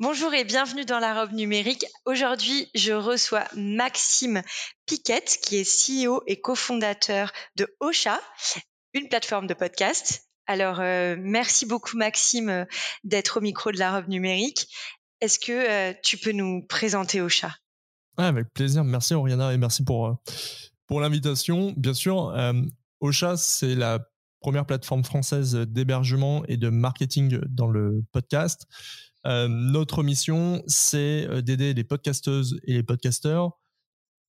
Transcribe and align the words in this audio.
Bonjour 0.00 0.32
et 0.32 0.44
bienvenue 0.44 0.84
dans 0.84 1.00
la 1.00 1.12
robe 1.12 1.32
numérique. 1.32 1.84
Aujourd'hui, 2.04 2.68
je 2.72 2.92
reçois 2.92 3.42
Maxime 3.56 4.42
Piquette, 4.86 5.40
qui 5.42 5.56
est 5.56 5.64
CEO 5.64 6.22
et 6.28 6.40
cofondateur 6.40 7.32
de 7.56 7.66
Ocha, 7.80 8.20
une 8.94 9.08
plateforme 9.08 9.48
de 9.48 9.54
podcast. 9.54 10.30
Alors, 10.46 10.78
euh, 10.78 11.16
merci 11.18 11.66
beaucoup 11.66 11.96
Maxime 11.96 12.64
d'être 13.02 13.38
au 13.38 13.40
micro 13.40 13.72
de 13.72 13.78
la 13.80 13.96
robe 13.96 14.06
numérique. 14.06 14.68
Est-ce 15.20 15.40
que 15.40 15.50
euh, 15.50 15.92
tu 16.04 16.16
peux 16.16 16.30
nous 16.30 16.64
présenter 16.68 17.20
Ocha? 17.20 17.56
Avec 18.18 18.54
plaisir. 18.54 18.84
Merci 18.84 19.14
Oriana 19.14 19.52
et 19.52 19.58
merci 19.58 19.82
pour, 19.82 20.06
euh, 20.06 20.14
pour 20.86 21.00
l'invitation. 21.00 21.74
Bien 21.76 21.94
sûr, 21.94 22.32
Ocha, 23.00 23.36
c'est 23.36 23.74
la 23.74 23.98
première 24.38 24.64
plateforme 24.64 25.02
française 25.02 25.56
d'hébergement 25.56 26.44
et 26.46 26.56
de 26.56 26.68
marketing 26.68 27.40
dans 27.48 27.66
le 27.66 28.04
podcast. 28.12 28.68
Euh, 29.28 29.46
notre 29.46 30.02
mission, 30.02 30.62
c'est 30.66 31.26
euh, 31.28 31.42
d'aider 31.42 31.74
les 31.74 31.84
podcasteuses 31.84 32.58
et 32.64 32.72
les 32.72 32.82
podcasteurs, 32.82 33.58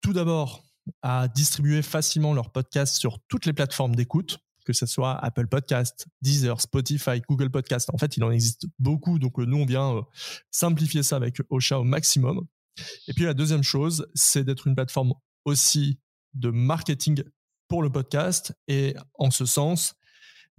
tout 0.01 0.13
d'abord, 0.13 0.65
à 1.03 1.27
distribuer 1.27 1.83
facilement 1.83 2.33
leurs 2.33 2.51
podcasts 2.51 2.97
sur 2.97 3.19
toutes 3.27 3.45
les 3.45 3.53
plateformes 3.53 3.95
d'écoute, 3.95 4.39
que 4.65 4.73
ce 4.73 4.87
soit 4.87 5.13
Apple 5.23 5.45
Podcast, 5.45 6.07
Deezer, 6.23 6.59
Spotify, 6.59 7.21
Google 7.29 7.51
Podcast. 7.51 7.91
En 7.93 7.99
fait, 7.99 8.17
il 8.17 8.23
en 8.23 8.31
existe 8.31 8.65
beaucoup, 8.79 9.19
donc 9.19 9.39
euh, 9.39 9.45
nous, 9.45 9.57
on 9.57 9.65
vient 9.65 10.01
simplifier 10.49 11.03
ça 11.03 11.17
avec 11.17 11.37
Ocha 11.51 11.79
au 11.79 11.83
maximum. 11.83 12.47
Et 13.07 13.13
puis 13.13 13.25
la 13.25 13.35
deuxième 13.35 13.63
chose, 13.63 14.07
c'est 14.15 14.43
d'être 14.43 14.65
une 14.65 14.73
plateforme 14.73 15.13
aussi 15.45 15.99
de 16.33 16.49
marketing 16.49 17.21
pour 17.67 17.83
le 17.83 17.91
podcast. 17.91 18.53
Et 18.67 18.95
en 19.19 19.29
ce 19.29 19.45
sens, 19.45 19.93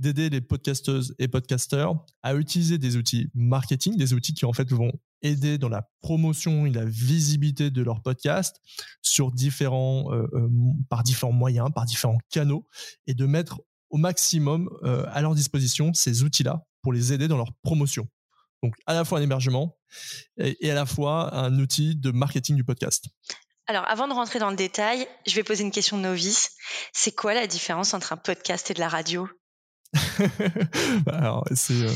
d'aider 0.00 0.30
les 0.30 0.40
podcasteuses 0.40 1.14
et 1.18 1.28
podcasteurs 1.28 1.94
à 2.22 2.34
utiliser 2.34 2.78
des 2.78 2.96
outils 2.96 3.28
marketing, 3.34 3.96
des 3.96 4.14
outils 4.14 4.34
qui 4.34 4.44
en 4.44 4.52
fait 4.52 4.70
vont 4.72 4.92
aider 5.22 5.58
dans 5.58 5.68
la 5.68 5.88
promotion 6.00 6.66
et 6.66 6.70
la 6.70 6.84
visibilité 6.84 7.70
de 7.70 7.82
leur 7.82 8.02
podcast 8.02 8.56
sur 9.02 9.30
différents, 9.30 10.12
euh, 10.12 10.26
euh, 10.32 10.48
par 10.88 11.02
différents 11.02 11.32
moyens, 11.32 11.68
par 11.74 11.84
différents 11.84 12.18
canaux, 12.30 12.66
et 13.06 13.14
de 13.14 13.26
mettre 13.26 13.60
au 13.90 13.98
maximum 13.98 14.70
euh, 14.82 15.04
à 15.10 15.20
leur 15.20 15.34
disposition 15.34 15.92
ces 15.92 16.22
outils-là 16.22 16.64
pour 16.82 16.92
les 16.92 17.12
aider 17.12 17.28
dans 17.28 17.36
leur 17.36 17.52
promotion. 17.62 18.08
Donc 18.62 18.74
à 18.86 18.94
la 18.94 19.04
fois 19.04 19.18
un 19.18 19.22
hébergement 19.22 19.78
et 20.36 20.70
à 20.70 20.74
la 20.74 20.86
fois 20.86 21.34
un 21.34 21.58
outil 21.58 21.96
de 21.96 22.10
marketing 22.10 22.56
du 22.56 22.64
podcast. 22.64 23.06
Alors, 23.70 23.88
avant 23.88 24.08
de 24.08 24.12
rentrer 24.12 24.40
dans 24.40 24.50
le 24.50 24.56
détail, 24.56 25.06
je 25.28 25.34
vais 25.36 25.44
poser 25.44 25.62
une 25.62 25.70
question 25.70 25.96
novice. 25.96 26.56
C'est 26.92 27.14
quoi 27.14 27.34
la 27.34 27.46
différence 27.46 27.94
entre 27.94 28.12
un 28.12 28.16
podcast 28.16 28.68
et 28.70 28.74
de 28.74 28.80
la 28.80 28.88
radio? 28.88 29.28
Alors, 31.06 31.44
c'est, 31.54 31.72
euh, 31.72 31.92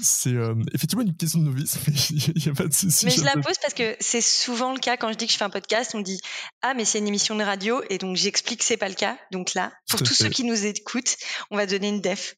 c'est 0.00 0.32
euh, 0.32 0.54
effectivement 0.72 1.02
une 1.02 1.16
question 1.16 1.40
de 1.40 1.44
novice, 1.44 1.78
mais 1.86 1.94
il 2.34 2.42
n'y 2.42 2.48
a 2.48 2.54
pas 2.54 2.66
de 2.66 2.72
souci. 2.72 3.04
Mais 3.04 3.12
je 3.12 3.24
la 3.24 3.32
pose 3.32 3.56
parce 3.60 3.74
que 3.74 3.96
c'est 4.00 4.20
souvent 4.20 4.72
le 4.72 4.78
cas 4.78 4.96
quand 4.96 5.12
je 5.12 5.18
dis 5.18 5.26
que 5.26 5.32
je 5.32 5.38
fais 5.38 5.44
un 5.44 5.50
podcast, 5.50 5.92
on 5.94 6.00
dit 6.00 6.20
Ah, 6.62 6.74
mais 6.74 6.84
c'est 6.84 6.98
une 6.98 7.08
émission 7.08 7.34
de 7.34 7.42
radio, 7.42 7.82
et 7.90 7.98
donc 7.98 8.16
j'explique 8.16 8.60
que 8.60 8.64
c'est 8.64 8.76
pas 8.76 8.88
le 8.88 8.94
cas. 8.94 9.18
Donc 9.32 9.54
là, 9.54 9.72
pour 9.88 10.02
tous 10.02 10.14
ceux 10.14 10.28
qui 10.28 10.44
nous 10.44 10.66
écoutent, 10.66 11.16
on 11.50 11.56
va 11.56 11.66
donner 11.66 11.88
une 11.88 12.00
def. 12.00 12.36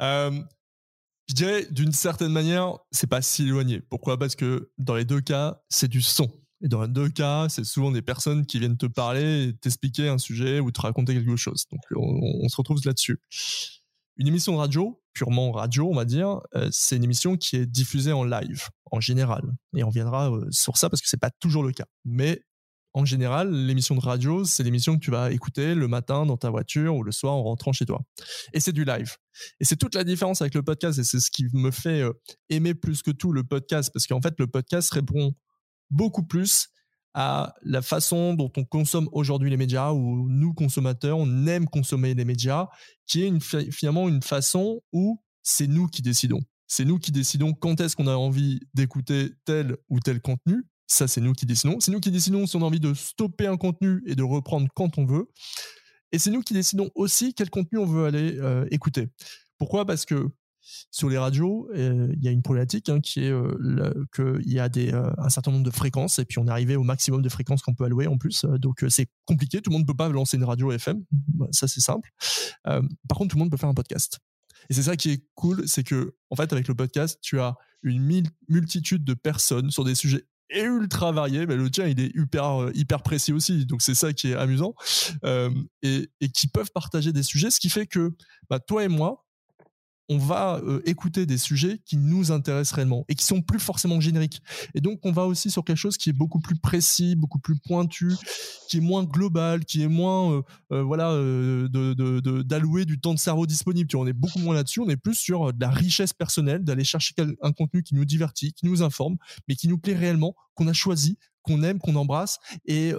Euh, 0.00 0.30
je 1.28 1.34
dirais 1.34 1.66
d'une 1.70 1.92
certaine 1.92 2.32
manière, 2.32 2.78
c'est 2.92 3.08
pas 3.08 3.22
si 3.22 3.42
éloigné. 3.42 3.80
Pourquoi? 3.80 4.18
Parce 4.18 4.36
que 4.36 4.70
dans 4.78 4.94
les 4.94 5.04
deux 5.04 5.20
cas, 5.20 5.60
c'est 5.68 5.88
du 5.88 6.00
son. 6.00 6.30
Et 6.60 6.68
dans 6.68 6.82
les 6.82 6.88
deux 6.88 7.08
cas, 7.08 7.48
c'est 7.48 7.64
souvent 7.64 7.92
des 7.92 8.02
personnes 8.02 8.44
qui 8.44 8.58
viennent 8.58 8.76
te 8.76 8.86
parler, 8.86 9.52
t'expliquer 9.60 10.08
un 10.08 10.18
sujet 10.18 10.58
ou 10.58 10.72
te 10.72 10.80
raconter 10.80 11.14
quelque 11.14 11.36
chose. 11.36 11.66
Donc 11.70 11.80
on, 11.94 12.20
on 12.42 12.48
se 12.48 12.56
retrouve 12.56 12.80
là-dessus. 12.84 13.20
Une 14.18 14.26
émission 14.26 14.52
de 14.52 14.58
radio, 14.58 15.00
purement 15.12 15.52
radio, 15.52 15.88
on 15.88 15.94
va 15.94 16.04
dire, 16.04 16.40
euh, 16.56 16.68
c'est 16.72 16.96
une 16.96 17.04
émission 17.04 17.36
qui 17.36 17.54
est 17.54 17.66
diffusée 17.66 18.12
en 18.12 18.24
live, 18.24 18.68
en 18.90 19.00
général. 19.00 19.42
Et 19.76 19.84
on 19.84 19.90
viendra 19.90 20.32
euh, 20.32 20.44
sur 20.50 20.76
ça 20.76 20.90
parce 20.90 21.00
que 21.00 21.08
c'est 21.08 21.20
pas 21.20 21.30
toujours 21.30 21.62
le 21.62 21.70
cas. 21.70 21.86
Mais 22.04 22.42
en 22.94 23.04
général, 23.04 23.52
l'émission 23.52 23.94
de 23.94 24.00
radio, 24.00 24.44
c'est 24.44 24.64
l'émission 24.64 24.94
que 24.94 25.04
tu 25.04 25.12
vas 25.12 25.30
écouter 25.30 25.76
le 25.76 25.86
matin 25.86 26.26
dans 26.26 26.36
ta 26.36 26.50
voiture 26.50 26.96
ou 26.96 27.04
le 27.04 27.12
soir 27.12 27.34
en 27.34 27.44
rentrant 27.44 27.72
chez 27.72 27.86
toi. 27.86 28.00
Et 28.52 28.58
c'est 28.58 28.72
du 28.72 28.84
live. 28.84 29.16
Et 29.60 29.64
c'est 29.64 29.76
toute 29.76 29.94
la 29.94 30.02
différence 30.02 30.42
avec 30.42 30.54
le 30.54 30.64
podcast. 30.64 30.98
Et 30.98 31.04
c'est 31.04 31.20
ce 31.20 31.30
qui 31.30 31.46
me 31.52 31.70
fait 31.70 32.00
euh, 32.00 32.12
aimer 32.48 32.74
plus 32.74 33.02
que 33.02 33.12
tout 33.12 33.32
le 33.32 33.44
podcast. 33.44 33.90
Parce 33.94 34.08
qu'en 34.08 34.20
fait, 34.20 34.34
le 34.38 34.48
podcast 34.48 34.90
répond 34.92 35.32
beaucoup 35.90 36.24
plus 36.24 36.70
à 37.14 37.54
la 37.62 37.82
façon 37.82 38.34
dont 38.34 38.50
on 38.56 38.64
consomme 38.64 39.08
aujourd'hui 39.12 39.50
les 39.50 39.56
médias, 39.56 39.92
où 39.92 40.28
nous, 40.28 40.54
consommateurs, 40.54 41.18
on 41.18 41.46
aime 41.46 41.66
consommer 41.66 42.14
les 42.14 42.24
médias, 42.24 42.68
qui 43.06 43.24
est 43.24 43.72
finalement 43.72 44.08
une 44.08 44.22
façon 44.22 44.82
où 44.92 45.20
c'est 45.42 45.66
nous 45.66 45.88
qui 45.88 46.02
décidons. 46.02 46.40
C'est 46.66 46.84
nous 46.84 46.98
qui 46.98 47.12
décidons 47.12 47.54
quand 47.54 47.80
est-ce 47.80 47.96
qu'on 47.96 48.06
a 48.06 48.14
envie 48.14 48.60
d'écouter 48.74 49.30
tel 49.44 49.76
ou 49.88 50.00
tel 50.00 50.20
contenu. 50.20 50.64
Ça, 50.86 51.08
c'est 51.08 51.20
nous 51.20 51.32
qui 51.32 51.46
décidons. 51.46 51.80
C'est 51.80 51.90
nous 51.90 52.00
qui 52.00 52.10
décidons 52.10 52.46
si 52.46 52.56
on 52.56 52.62
a 52.62 52.64
envie 52.64 52.80
de 52.80 52.94
stopper 52.94 53.46
un 53.46 53.56
contenu 53.56 54.02
et 54.06 54.14
de 54.14 54.22
reprendre 54.22 54.68
quand 54.74 54.98
on 54.98 55.06
veut. 55.06 55.28
Et 56.12 56.18
c'est 56.18 56.30
nous 56.30 56.42
qui 56.42 56.54
décidons 56.54 56.90
aussi 56.94 57.34
quel 57.34 57.50
contenu 57.50 57.78
on 57.78 57.86
veut 57.86 58.06
aller 58.06 58.38
euh, 58.38 58.66
écouter. 58.70 59.08
Pourquoi? 59.58 59.86
Parce 59.86 60.04
que 60.04 60.28
sur 60.90 61.08
les 61.08 61.18
radios, 61.18 61.68
euh, 61.74 62.12
il 62.16 62.24
y 62.24 62.28
a 62.28 62.30
une 62.30 62.42
problématique 62.42 62.88
hein, 62.88 63.00
qui 63.00 63.24
est 63.24 63.30
euh, 63.30 64.04
qu'il 64.14 64.52
y 64.52 64.58
a 64.58 64.68
euh, 64.76 65.10
un 65.18 65.28
certain 65.28 65.50
nombre 65.50 65.64
de 65.64 65.70
fréquences 65.70 66.18
et 66.18 66.24
puis 66.24 66.38
on 66.38 66.46
est 66.46 66.50
arrivé 66.50 66.76
au 66.76 66.82
maximum 66.82 67.22
de 67.22 67.28
fréquences 67.28 67.62
qu'on 67.62 67.74
peut 67.74 67.84
allouer 67.84 68.06
en 68.06 68.18
plus. 68.18 68.44
donc 68.58 68.84
c'est 68.88 69.08
compliqué, 69.24 69.60
tout 69.60 69.70
le 69.70 69.74
monde 69.74 69.82
ne 69.82 69.86
peut 69.86 69.96
pas 69.96 70.08
lancer 70.08 70.36
une 70.36 70.44
radio 70.44 70.72
FM, 70.72 71.04
bah, 71.10 71.46
ça 71.52 71.68
c'est 71.68 71.80
simple. 71.80 72.10
par 72.64 73.18
contre, 73.18 73.30
tout 73.30 73.36
le 73.36 73.40
monde 73.40 73.50
peut 73.50 73.56
faire 73.56 73.68
un 73.68 73.74
podcast. 73.74 74.18
Et 74.70 74.74
c'est 74.74 74.82
ça 74.82 74.96
qui 74.96 75.10
est 75.10 75.24
cool, 75.34 75.66
c'est 75.66 75.84
que 75.84 76.14
en 76.30 76.36
fait 76.36 76.52
avec 76.52 76.68
le 76.68 76.74
podcast, 76.74 77.18
tu 77.22 77.40
as 77.40 77.54
une 77.82 78.24
multitude 78.48 79.04
de 79.04 79.14
personnes 79.14 79.70
sur 79.70 79.84
des 79.84 79.94
sujets 79.94 80.24
ultra 80.50 81.12
variés. 81.12 81.46
Mais 81.46 81.56
le 81.56 81.70
tien, 81.70 81.86
il 81.86 82.00
est 82.00 82.10
hyper, 82.14 83.02
précis 83.02 83.32
aussi. 83.32 83.66
Donc, 83.66 83.82
c'est 83.82 83.94
ça 83.94 84.12
qui 84.12 84.32
est 84.32 84.34
amusant. 84.34 84.74
et, 85.82 86.10
et, 86.20 86.28
qui 86.30 86.48
peuvent 86.48 86.72
partager 86.72 87.12
des 87.12 87.22
sujets, 87.22 87.50
ce 87.50 87.60
qui 87.60 87.68
fait 87.68 87.86
que 87.86 88.16
bah, 88.50 88.58
toi 88.58 88.82
et 88.82 88.88
moi, 88.88 89.27
on 90.08 90.18
va 90.18 90.60
euh, 90.64 90.80
écouter 90.86 91.26
des 91.26 91.36
sujets 91.36 91.80
qui 91.84 91.96
nous 91.98 92.32
intéressent 92.32 92.74
réellement 92.74 93.04
et 93.08 93.14
qui 93.14 93.24
sont 93.24 93.42
plus 93.42 93.58
forcément 93.58 94.00
génériques. 94.00 94.40
Et 94.74 94.80
donc, 94.80 95.00
on 95.04 95.12
va 95.12 95.26
aussi 95.26 95.50
sur 95.50 95.64
quelque 95.64 95.76
chose 95.76 95.98
qui 95.98 96.10
est 96.10 96.14
beaucoup 96.14 96.40
plus 96.40 96.56
précis, 96.56 97.14
beaucoup 97.14 97.38
plus 97.38 97.56
pointu, 97.56 98.12
qui 98.68 98.78
est 98.78 98.80
moins 98.80 99.04
global, 99.04 99.64
qui 99.64 99.82
est 99.82 99.88
moins, 99.88 100.32
euh, 100.32 100.42
euh, 100.72 100.82
voilà, 100.82 101.12
d'allouer 102.44 102.86
du 102.86 102.98
temps 102.98 103.14
de 103.14 103.18
cerveau 103.18 103.46
disponible. 103.46 103.94
On 103.96 104.06
est 104.06 104.12
beaucoup 104.12 104.38
moins 104.38 104.54
là-dessus. 104.54 104.80
On 104.80 104.88
est 104.88 104.96
plus 104.96 105.14
sur 105.14 105.52
de 105.52 105.60
la 105.60 105.70
richesse 105.70 106.12
personnelle, 106.12 106.64
d'aller 106.64 106.84
chercher 106.84 107.14
un 107.42 107.52
contenu 107.52 107.82
qui 107.82 107.94
nous 107.94 108.04
divertit, 108.04 108.52
qui 108.54 108.66
nous 108.66 108.82
informe, 108.82 109.16
mais 109.46 109.56
qui 109.56 109.68
nous 109.68 109.78
plaît 109.78 109.94
réellement, 109.94 110.34
qu'on 110.54 110.68
a 110.68 110.72
choisi, 110.72 111.18
qu'on 111.42 111.62
aime, 111.62 111.78
qu'on 111.78 111.96
embrasse 111.96 112.38
et 112.66 112.92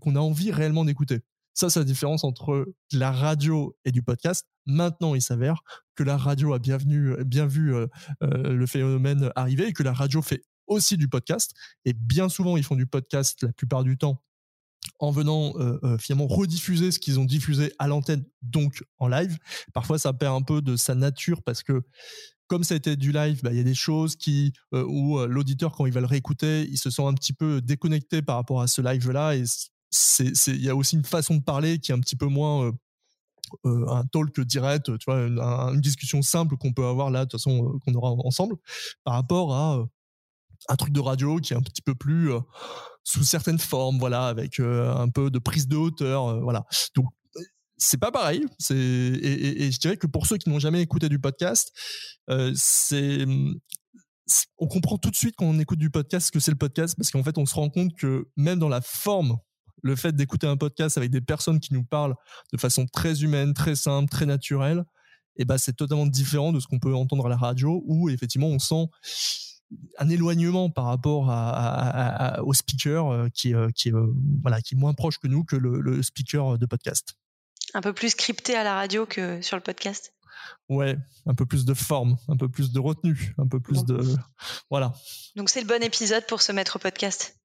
qu'on 0.00 0.16
a 0.16 0.20
envie 0.20 0.52
réellement 0.52 0.84
d'écouter. 0.84 1.20
Ça, 1.54 1.70
c'est 1.70 1.78
la 1.78 1.84
différence 1.84 2.24
entre 2.24 2.66
la 2.92 3.12
radio 3.12 3.76
et 3.84 3.92
du 3.92 4.02
podcast. 4.02 4.46
Maintenant, 4.66 5.14
il 5.14 5.22
s'avère 5.22 5.62
que 5.94 6.02
la 6.02 6.16
radio 6.16 6.52
a 6.52 6.58
bien, 6.58 6.78
bien 7.24 7.46
vu 7.46 7.74
euh, 7.74 7.86
euh, 8.22 8.52
le 8.52 8.66
phénomène 8.66 9.30
arriver 9.36 9.68
et 9.68 9.72
que 9.72 9.84
la 9.84 9.92
radio 9.92 10.20
fait 10.20 10.42
aussi 10.66 10.96
du 10.96 11.08
podcast. 11.08 11.52
Et 11.84 11.92
bien 11.92 12.28
souvent, 12.28 12.56
ils 12.56 12.64
font 12.64 12.74
du 12.74 12.86
podcast 12.86 13.44
la 13.44 13.52
plupart 13.52 13.84
du 13.84 13.96
temps 13.96 14.20
en 14.98 15.12
venant 15.12 15.54
euh, 15.58 15.96
finalement 15.96 16.26
rediffuser 16.26 16.90
ce 16.90 16.98
qu'ils 16.98 17.20
ont 17.20 17.24
diffusé 17.24 17.72
à 17.78 17.86
l'antenne, 17.86 18.24
donc 18.42 18.82
en 18.98 19.06
live. 19.06 19.38
Parfois, 19.72 19.98
ça 19.98 20.12
perd 20.12 20.34
un 20.34 20.42
peu 20.42 20.60
de 20.60 20.76
sa 20.76 20.94
nature 20.94 21.42
parce 21.42 21.62
que 21.62 21.82
comme 22.48 22.64
ça 22.64 22.74
a 22.74 22.76
été 22.76 22.96
du 22.96 23.12
live, 23.12 23.40
bah, 23.42 23.52
il 23.52 23.56
y 23.56 23.60
a 23.60 23.64
des 23.64 23.74
choses 23.74 24.16
qui 24.16 24.52
où 24.72 25.18
l'auditeur 25.20 25.72
quand 25.72 25.86
il 25.86 25.92
va 25.92 26.00
le 26.00 26.06
réécouter, 26.06 26.68
il 26.70 26.76
se 26.76 26.90
sent 26.90 27.02
un 27.02 27.14
petit 27.14 27.32
peu 27.32 27.62
déconnecté 27.62 28.20
par 28.20 28.36
rapport 28.36 28.60
à 28.60 28.66
ce 28.66 28.82
live-là 28.82 29.36
et 29.36 29.44
il 30.18 30.62
y 30.62 30.68
a 30.68 30.76
aussi 30.76 30.96
une 30.96 31.04
façon 31.04 31.36
de 31.36 31.42
parler 31.42 31.78
qui 31.78 31.92
est 31.92 31.94
un 31.94 32.00
petit 32.00 32.16
peu 32.16 32.26
moins 32.26 32.66
euh, 32.66 32.72
euh, 33.66 33.86
un 33.88 34.04
talk 34.06 34.40
direct, 34.40 34.86
tu 34.98 35.04
vois, 35.06 35.26
une, 35.26 35.80
discussion 35.80 36.22
simple 36.22 36.56
qu'on 36.56 36.72
peut 36.72 36.86
avoir 36.86 37.10
là, 37.10 37.24
de 37.24 37.30
toute 37.30 37.40
façon, 37.40 37.64
euh, 37.64 37.78
qu'on 37.84 37.94
aura 37.94 38.10
ensemble, 38.10 38.56
par 39.04 39.14
rapport 39.14 39.54
à 39.54 39.84
un 40.68 40.76
truc 40.76 40.92
de 40.92 41.00
radio 41.00 41.36
qui 41.36 41.52
est 41.52 41.56
un 41.56 41.62
petit 41.62 41.82
peu 41.82 41.94
plus 41.94 42.32
sous 43.02 43.22
certaines 43.22 43.58
formes, 43.58 43.98
voilà, 43.98 44.28
avec 44.28 44.58
un 44.60 45.08
peu 45.10 45.30
de 45.30 45.38
prise 45.38 45.68
de 45.68 45.76
hauteur, 45.76 46.40
voilà. 46.42 46.64
Donc 46.96 47.06
c'est 47.76 47.98
pas 47.98 48.10
pareil. 48.10 48.46
Et, 48.70 49.70
je 49.70 49.78
dirais 49.78 49.98
que 49.98 50.06
pour 50.06 50.26
ceux 50.26 50.38
qui 50.38 50.48
n'ont 50.48 50.58
jamais 50.58 50.80
écouté 50.80 51.10
du 51.10 51.18
podcast, 51.18 51.70
c'est 52.54 53.26
on 54.56 54.68
comprend 54.68 54.96
tout 54.96 55.10
de 55.10 55.16
suite 55.16 55.34
quand 55.36 55.44
on 55.44 55.58
écoute 55.58 55.78
du 55.78 55.90
podcast 55.90 56.28
ce 56.28 56.32
que 56.32 56.40
c'est 56.40 56.50
le 56.50 56.56
podcast 56.56 56.94
parce 56.96 57.10
qu'en 57.10 57.22
fait 57.22 57.36
on 57.36 57.44
se 57.44 57.54
rend 57.54 57.68
compte 57.68 57.94
que 57.94 58.26
même 58.36 58.58
dans 58.58 58.70
la 58.70 58.80
forme 58.80 59.36
le 59.84 59.94
fait 59.96 60.16
d'écouter 60.16 60.46
un 60.46 60.56
podcast 60.56 60.98
avec 60.98 61.10
des 61.10 61.20
personnes 61.20 61.60
qui 61.60 61.74
nous 61.74 61.84
parlent 61.84 62.16
de 62.52 62.58
façon 62.58 62.86
très 62.86 63.22
humaine, 63.22 63.52
très 63.52 63.76
simple, 63.76 64.08
très 64.08 64.26
naturelle, 64.26 64.84
et 65.36 65.42
eh 65.42 65.44
ben 65.44 65.58
c'est 65.58 65.74
totalement 65.74 66.06
différent 66.06 66.52
de 66.52 66.60
ce 66.60 66.66
qu'on 66.66 66.78
peut 66.78 66.94
entendre 66.94 67.26
à 67.26 67.28
la 67.28 67.36
radio 67.36 67.82
où 67.86 68.08
effectivement 68.08 68.46
on 68.46 68.60
sent 68.60 68.88
un 69.98 70.08
éloignement 70.08 70.70
par 70.70 70.84
rapport 70.84 71.28
au 72.46 72.54
speaker 72.54 73.10
euh, 73.10 73.28
qui, 73.34 73.52
euh, 73.52 73.70
qui, 73.74 73.90
euh, 73.90 74.06
voilà, 74.42 74.60
qui 74.60 74.74
est 74.74 74.78
moins 74.78 74.94
proche 74.94 75.18
que 75.18 75.26
nous 75.26 75.44
que 75.44 75.56
le, 75.56 76.02
speaker 76.02 76.56
de 76.56 76.66
podcast. 76.66 77.14
Un 77.74 77.80
peu 77.80 77.92
plus 77.92 78.10
scripté 78.10 78.54
à 78.54 78.62
la 78.62 78.74
radio 78.74 79.06
que 79.06 79.42
sur 79.42 79.56
le 79.56 79.62
podcast? 79.62 80.14
Ouais, 80.68 80.96
un 81.26 81.34
peu 81.34 81.46
plus 81.46 81.64
de 81.64 81.74
forme, 81.74 82.16
un 82.28 82.36
peu 82.36 82.48
plus 82.48 82.72
de 82.72 82.78
retenue, 82.78 83.34
un 83.38 83.48
peu 83.48 83.58
plus 83.58 83.84
de. 83.84 83.98
Voilà. 84.70 84.92
Donc 85.34 85.50
c'est 85.50 85.60
le 85.60 85.66
bon 85.66 85.82
épisode 85.82 86.26
pour 86.26 86.42
se 86.42 86.52
mettre 86.52 86.76
au 86.76 86.78
podcast? 86.78 87.36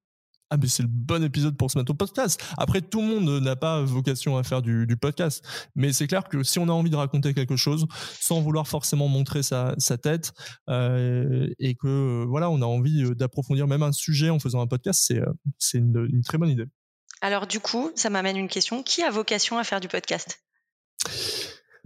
Ah 0.49 0.57
mais 0.57 0.67
c'est 0.67 0.83
le 0.83 0.89
bon 0.89 1.23
épisode 1.23 1.57
pour 1.57 1.69
se 1.69 1.77
mettre 1.77 1.91
au 1.91 1.95
podcast. 1.95 2.41
Après, 2.57 2.81
tout 2.81 3.01
le 3.01 3.07
monde 3.07 3.43
n'a 3.43 3.55
pas 3.55 3.81
vocation 3.81 4.37
à 4.37 4.43
faire 4.43 4.61
du, 4.61 4.87
podcast, 4.99 5.45
mais 5.75 5.93
c'est 5.93 6.07
clair 6.07 6.23
que 6.23 6.43
si 6.43 6.59
on 6.59 6.67
a 6.67 6.71
envie 6.71 6.89
de 6.89 6.95
raconter 6.95 7.33
quelque 7.33 7.55
chose, 7.55 7.85
sans 8.19 8.41
vouloir 8.41 8.67
forcément 8.67 9.07
montrer 9.07 9.43
sa, 9.43 9.75
tête, 10.01 10.33
euh, 10.69 11.47
et 11.59 11.75
que 11.75 12.25
voilà, 12.27 12.49
on 12.49 12.61
a 12.61 12.65
envie 12.65 13.03
euh, 13.03 13.15
d'approfondir 13.15 13.67
même 13.67 13.83
un 13.83 13.91
sujet 13.91 14.29
en 14.29 14.39
faisant 14.39 14.61
un 14.61 14.67
podcast, 14.67 15.03
c'est 15.05 15.19
euh, 15.19 15.31
c'est 15.57 15.77
une 15.77 16.21
très 16.23 16.37
bonne 16.37 16.49
idée. 16.49 16.65
Alors 17.21 17.47
du 17.47 17.59
coup, 17.59 17.91
ça 17.95 18.09
m'amène 18.09 18.37
une 18.37 18.47
question. 18.47 18.83
Qui 18.83 19.03
a 19.03 19.09
vocation 19.09 19.57
à 19.57 19.63
faire 19.63 19.79
du 19.79 19.87
podcast? 19.87 20.39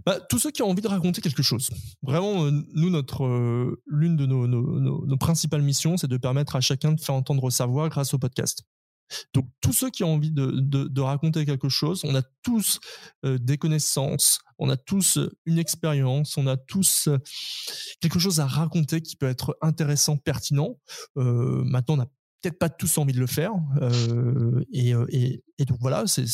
Bah, 0.06 0.20
tous 0.28 0.38
ceux 0.38 0.50
qui 0.50 0.62
ont 0.62 0.70
envie 0.70 0.82
de 0.82 0.88
raconter 0.88 1.20
quelque 1.20 1.42
chose. 1.42 1.70
Vraiment, 2.02 2.44
euh, 2.44 2.50
nous, 2.74 2.90
notre 2.90 3.24
euh, 3.24 3.82
l'une 3.86 4.16
de 4.16 4.26
nos, 4.26 5.16
principales 5.16 5.62
missions, 5.62 5.96
c'est 5.96 6.08
de 6.08 6.16
permettre 6.16 6.56
à 6.56 6.60
chacun 6.60 6.92
de 6.92 7.00
faire 7.00 7.14
entendre 7.14 7.48
sa 7.50 7.66
voix 7.66 7.88
grâce 7.88 8.12
au 8.12 8.18
podcast. 8.18 8.64
Donc 9.32 9.46
tous 9.60 9.72
ceux 9.72 9.90
qui 9.90 10.02
ont 10.02 10.14
envie 10.14 10.30
de, 10.32 11.00
raconter 11.00 11.44
quelque 11.44 11.68
chose, 11.68 12.02
on 12.04 12.14
a 12.14 12.22
tous 12.42 12.80
euh, 13.24 13.38
des 13.38 13.58
connaissances, 13.58 14.40
on 14.58 14.68
a 14.70 14.76
tous 14.76 15.18
une 15.46 15.58
expérience, 15.58 16.36
on 16.36 16.46
a 16.46 16.56
tous 16.56 17.08
quelque 18.00 18.18
chose 18.18 18.40
à 18.40 18.46
raconter 18.46 19.00
qui 19.00 19.16
peut 19.16 19.28
être 19.28 19.56
intéressant, 19.60 20.16
pertinent. 20.16 20.78
maintenant, 21.16 21.94
on 21.94 21.98
n'a 21.98 22.08
peut-être 22.40 22.58
pas 22.58 22.70
tous 22.70 22.98
envie 22.98 23.12
de 23.12 23.20
le 23.20 23.26
faire, 23.26 23.52
et, 24.72 24.92
et, 25.08 25.44
et, 25.58 25.64
donc 25.64 25.78
voilà, 25.80 26.06
c'est 26.06 26.26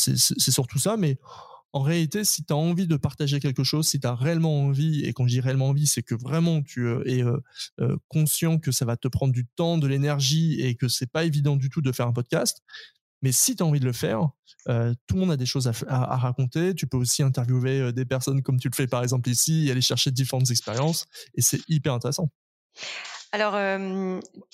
surtout 0.50 0.78
ça, 0.78 0.96
mais 0.96 1.18
en 1.72 1.82
réalité, 1.82 2.24
si 2.24 2.44
tu 2.44 2.52
as 2.52 2.56
envie 2.56 2.86
de 2.86 2.96
partager 2.96 3.38
quelque 3.38 3.62
chose, 3.62 3.88
si 3.88 4.00
tu 4.00 4.06
as 4.06 4.14
réellement 4.14 4.64
envie, 4.64 5.04
et 5.04 5.12
quand 5.12 5.26
je 5.26 5.34
dis 5.34 5.40
réellement 5.40 5.68
envie, 5.68 5.86
c'est 5.86 6.02
que 6.02 6.14
vraiment 6.14 6.62
tu 6.62 6.86
euh, 6.86 7.02
es 7.06 7.22
euh, 7.22 7.38
euh, 7.80 7.96
conscient 8.08 8.58
que 8.58 8.72
ça 8.72 8.84
va 8.84 8.96
te 8.96 9.06
prendre 9.06 9.32
du 9.32 9.46
temps, 9.46 9.78
de 9.78 9.86
l'énergie 9.86 10.60
et 10.60 10.74
que 10.74 10.88
c'est 10.88 11.10
pas 11.10 11.24
évident 11.24 11.56
du 11.56 11.70
tout 11.70 11.80
de 11.80 11.92
faire 11.92 12.08
un 12.08 12.12
podcast. 12.12 12.62
Mais 13.22 13.30
si 13.32 13.54
tu 13.54 13.62
as 13.62 13.66
envie 13.66 13.80
de 13.80 13.84
le 13.84 13.92
faire, 13.92 14.30
tout 14.66 15.14
le 15.14 15.20
monde 15.20 15.30
a 15.30 15.36
des 15.36 15.46
choses 15.46 15.70
à, 15.88 16.16
raconter. 16.16 16.74
Tu 16.74 16.86
peux 16.86 16.96
aussi 16.96 17.22
interviewer 17.22 17.92
des 17.92 18.06
personnes 18.06 18.42
comme 18.42 18.58
tu 18.58 18.68
le 18.70 18.74
fais 18.74 18.86
par 18.86 19.02
exemple 19.02 19.28
ici 19.28 19.68
et 19.68 19.70
aller 19.70 19.82
chercher 19.82 20.10
différentes 20.10 20.50
expériences. 20.50 21.04
Et 21.34 21.42
c'est 21.42 21.60
hyper 21.68 21.92
intéressant. 21.92 22.30
Alors, 23.32 23.58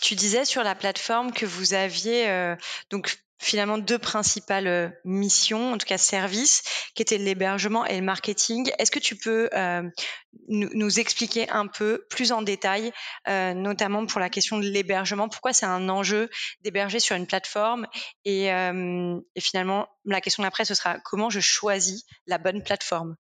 tu 0.03 0.17
disais 0.17 0.45
sur 0.45 0.65
la 0.65 0.75
plateforme 0.75 1.33
que 1.33 1.47
vous 1.47 1.75
aviez 1.75 2.57
donc 2.91 3.25
finalement 3.39 3.79
deux 3.79 3.99
principales 3.99 4.67
euh, 4.67 4.89
missions, 5.05 5.73
en 5.73 5.79
tout 5.79 5.87
cas 5.87 5.99
services, 5.99 6.63
qui 6.95 7.03
étaient 7.03 7.19
l'hébergement 7.19 7.85
et 7.85 7.97
le 7.97 8.05
marketing. 8.05 8.71
Est-ce 8.79 8.91
que 8.91 8.99
tu 8.99 9.17
peux 9.17 9.49
euh, 9.53 9.83
nous, 10.49 11.01
expliquer 11.01 11.49
un 11.51 11.67
peu 11.67 12.07
plus 12.09 12.33
en 12.33 12.43
détail, 12.43 12.93
euh, 13.29 13.55
notamment 13.55 14.07
pour 14.07 14.21
la 14.21 14.31
question 14.31 14.59
de 14.59 14.67
l'hébergement, 14.67 15.29
pourquoi 15.29 15.53
c'est 15.53 15.67
un 15.67 15.89
enjeu 15.89 16.31
d'héberger 16.63 17.01
sur 17.01 17.17
une 17.17 17.27
plateforme? 17.27 17.87
Et, 18.25 18.47
et, 18.47 19.41
finalement, 19.41 19.89
la 20.05 20.21
question 20.21 20.43
d'après, 20.43 20.65
ce 20.65 20.75
sera 20.75 20.99
comment 21.01 21.31
je 21.31 21.41
choisis 21.41 22.05
la 22.27 22.39
bonne 22.39 22.63
plateforme? 22.63 23.17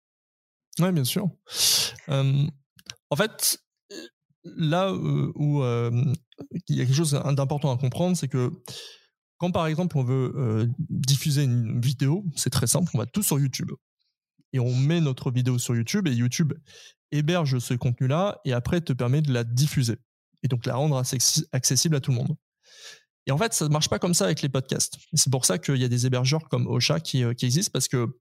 Oui, 0.79 0.91
bien 0.91 1.03
sûr. 1.03 1.27
en 2.07 3.15
fait, 3.15 3.59
là 4.43 4.91
où 4.93 5.63
il 6.67 6.75
y 6.75 6.81
a 6.81 6.85
quelque 6.85 6.95
chose 6.95 7.11
d'important 7.11 7.73
à 7.73 7.77
comprendre, 7.77 8.17
c'est 8.17 8.27
que 8.27 8.51
quand 9.41 9.49
par 9.49 9.65
exemple 9.65 9.97
on 9.97 10.03
veut 10.03 10.33
euh, 10.35 10.67
diffuser 10.77 11.41
une 11.41 11.81
vidéo, 11.81 12.23
c'est 12.35 12.51
très 12.51 12.67
simple, 12.67 12.91
on 12.93 12.99
va 12.99 13.07
tout 13.07 13.23
sur 13.23 13.39
YouTube. 13.39 13.71
Et 14.53 14.59
on 14.59 14.75
met 14.75 15.01
notre 15.01 15.31
vidéo 15.31 15.57
sur 15.57 15.75
YouTube 15.75 16.07
et 16.07 16.11
YouTube 16.11 16.53
héberge 17.11 17.57
ce 17.57 17.73
contenu-là 17.73 18.39
et 18.45 18.53
après 18.53 18.81
te 18.81 18.93
permet 18.93 19.23
de 19.23 19.33
la 19.33 19.43
diffuser. 19.43 19.97
Et 20.43 20.47
donc 20.47 20.67
la 20.67 20.75
rendre 20.75 21.01
accessible 21.53 21.95
à 21.95 21.99
tout 21.99 22.11
le 22.11 22.17
monde. 22.17 22.35
Et 23.25 23.31
en 23.31 23.37
fait, 23.39 23.51
ça 23.55 23.65
ne 23.65 23.71
marche 23.71 23.89
pas 23.89 23.97
comme 23.97 24.13
ça 24.13 24.25
avec 24.25 24.43
les 24.43 24.49
podcasts. 24.49 24.99
c'est 25.15 25.31
pour 25.31 25.45
ça 25.45 25.57
qu'il 25.57 25.77
y 25.77 25.83
a 25.83 25.87
des 25.87 26.05
hébergeurs 26.05 26.47
comme 26.47 26.67
Ocha 26.67 26.99
qui, 26.99 27.23
euh, 27.23 27.33
existent 27.41 27.71
parce 27.73 27.87
que 27.87 28.15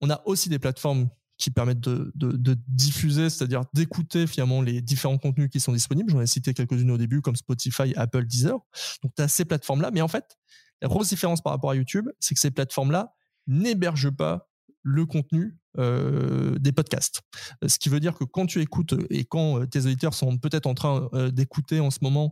on 0.00 0.08
a 0.08 0.22
aussi 0.24 0.48
des 0.48 0.58
plateformes 0.58 1.10
qui 1.38 1.50
permettent 1.50 1.80
de, 1.80 2.58
diffuser, 2.68 3.30
c'est-à-dire 3.30 3.62
d'écouter 3.72 4.26
finalement 4.26 4.60
les 4.60 4.82
différents 4.82 5.18
contenus 5.18 5.48
qui 5.50 5.60
sont 5.60 5.72
disponibles. 5.72 6.10
J'en 6.10 6.20
ai 6.20 6.26
cité 6.26 6.52
quelques-unes 6.52 6.90
au 6.90 6.98
début, 6.98 7.22
comme 7.22 7.36
Spotify, 7.36 7.94
Apple, 7.96 8.26
Deezer. 8.26 8.58
Donc, 9.02 9.12
tu 9.16 9.22
as 9.22 9.28
ces 9.28 9.44
plateformes-là. 9.44 9.90
Mais 9.92 10.00
en 10.00 10.08
fait, 10.08 10.36
la 10.82 10.88
grosse 10.88 11.08
différence 11.08 11.40
par 11.40 11.52
rapport 11.52 11.70
à 11.70 11.76
YouTube, 11.76 12.08
c'est 12.20 12.34
que 12.34 12.40
ces 12.40 12.50
plateformes-là 12.50 13.14
n'hébergent 13.46 14.10
pas 14.10 14.48
le 14.82 15.06
contenu 15.06 15.58
euh, 15.78 16.58
des 16.58 16.72
podcasts. 16.72 17.22
Ce 17.66 17.78
qui 17.78 17.88
veut 17.88 18.00
dire 18.00 18.14
que 18.14 18.24
quand 18.24 18.46
tu 18.46 18.60
écoutes 18.60 18.94
et 19.10 19.24
quand 19.24 19.60
euh, 19.60 19.66
tes 19.66 19.80
auditeurs 19.80 20.14
sont 20.14 20.38
peut-être 20.38 20.66
en 20.66 20.74
train 20.74 21.08
euh, 21.12 21.30
d'écouter 21.30 21.78
en 21.80 21.90
ce 21.90 21.98
moment 22.02 22.30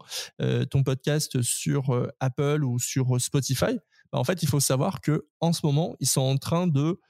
ton 0.70 0.82
podcast 0.82 1.42
sur 1.42 2.08
Apple 2.20 2.64
ou 2.64 2.78
sur 2.78 3.20
Spotify, 3.20 3.78
bah, 4.12 4.18
en 4.18 4.24
fait, 4.24 4.42
il 4.42 4.48
faut 4.48 4.60
savoir 4.60 5.00
que 5.00 5.26
en 5.40 5.52
ce 5.52 5.64
moment, 5.64 5.96
ils 6.00 6.08
sont 6.08 6.22
en 6.22 6.36
train 6.36 6.66
de 6.66 7.00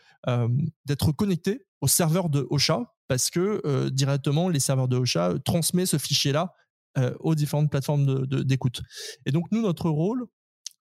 d'être 0.85 1.13
connectés 1.13 1.66
au 1.81 1.89
serveur 1.89 2.29
de 2.29 2.47
Ocha 2.51 2.95
parce 3.09 3.31
que 3.31 3.61
euh, 3.65 3.91
directement 3.91 4.49
les 4.49 4.61
serveurs 4.61 4.89
de 4.89 4.97
Ocha 4.97 5.31
euh, 5.31 5.39
transmettent 5.39 5.89
ce 5.89 5.99
fichier-là 5.99 6.55
euh, 6.99 7.15
aux 7.21 7.35
différentes 7.35 7.71
plateformes 7.71 8.27
d'écoute. 8.27 8.83
et 9.27 9.33
donc 9.33 9.45
nous, 9.53 9.63
notre 9.63 9.91
rôle, 9.91 10.27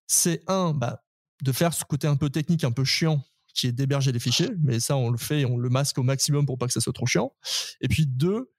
c'est 0.06 0.42
un, 0.46 0.72
bah, 0.72 1.02
de 1.42 1.52
faire 1.52 1.74
ce 1.74 1.84
côté 1.84 2.06
un 2.06 2.16
peu 2.16 2.30
technique, 2.30 2.64
un 2.64 2.72
peu 2.72 2.84
chiant, 2.84 3.22
qui 3.54 3.66
est 3.66 3.72
d'héberger 3.72 4.12
les 4.12 4.18
fichiers, 4.18 4.50
mais 4.62 4.80
ça 4.80 4.96
on 4.96 5.10
le 5.10 5.18
fait, 5.18 5.44
on 5.44 5.56
le 5.56 5.68
masque 5.68 5.98
au 5.98 6.02
maximum 6.02 6.46
pour 6.46 6.58
pas 6.58 6.66
que 6.66 6.72
ça 6.72 6.80
soit 6.80 6.92
trop 6.92 7.06
chiant. 7.06 7.32
Et 7.80 7.88
puis 7.88 8.06
deux, 8.06 8.52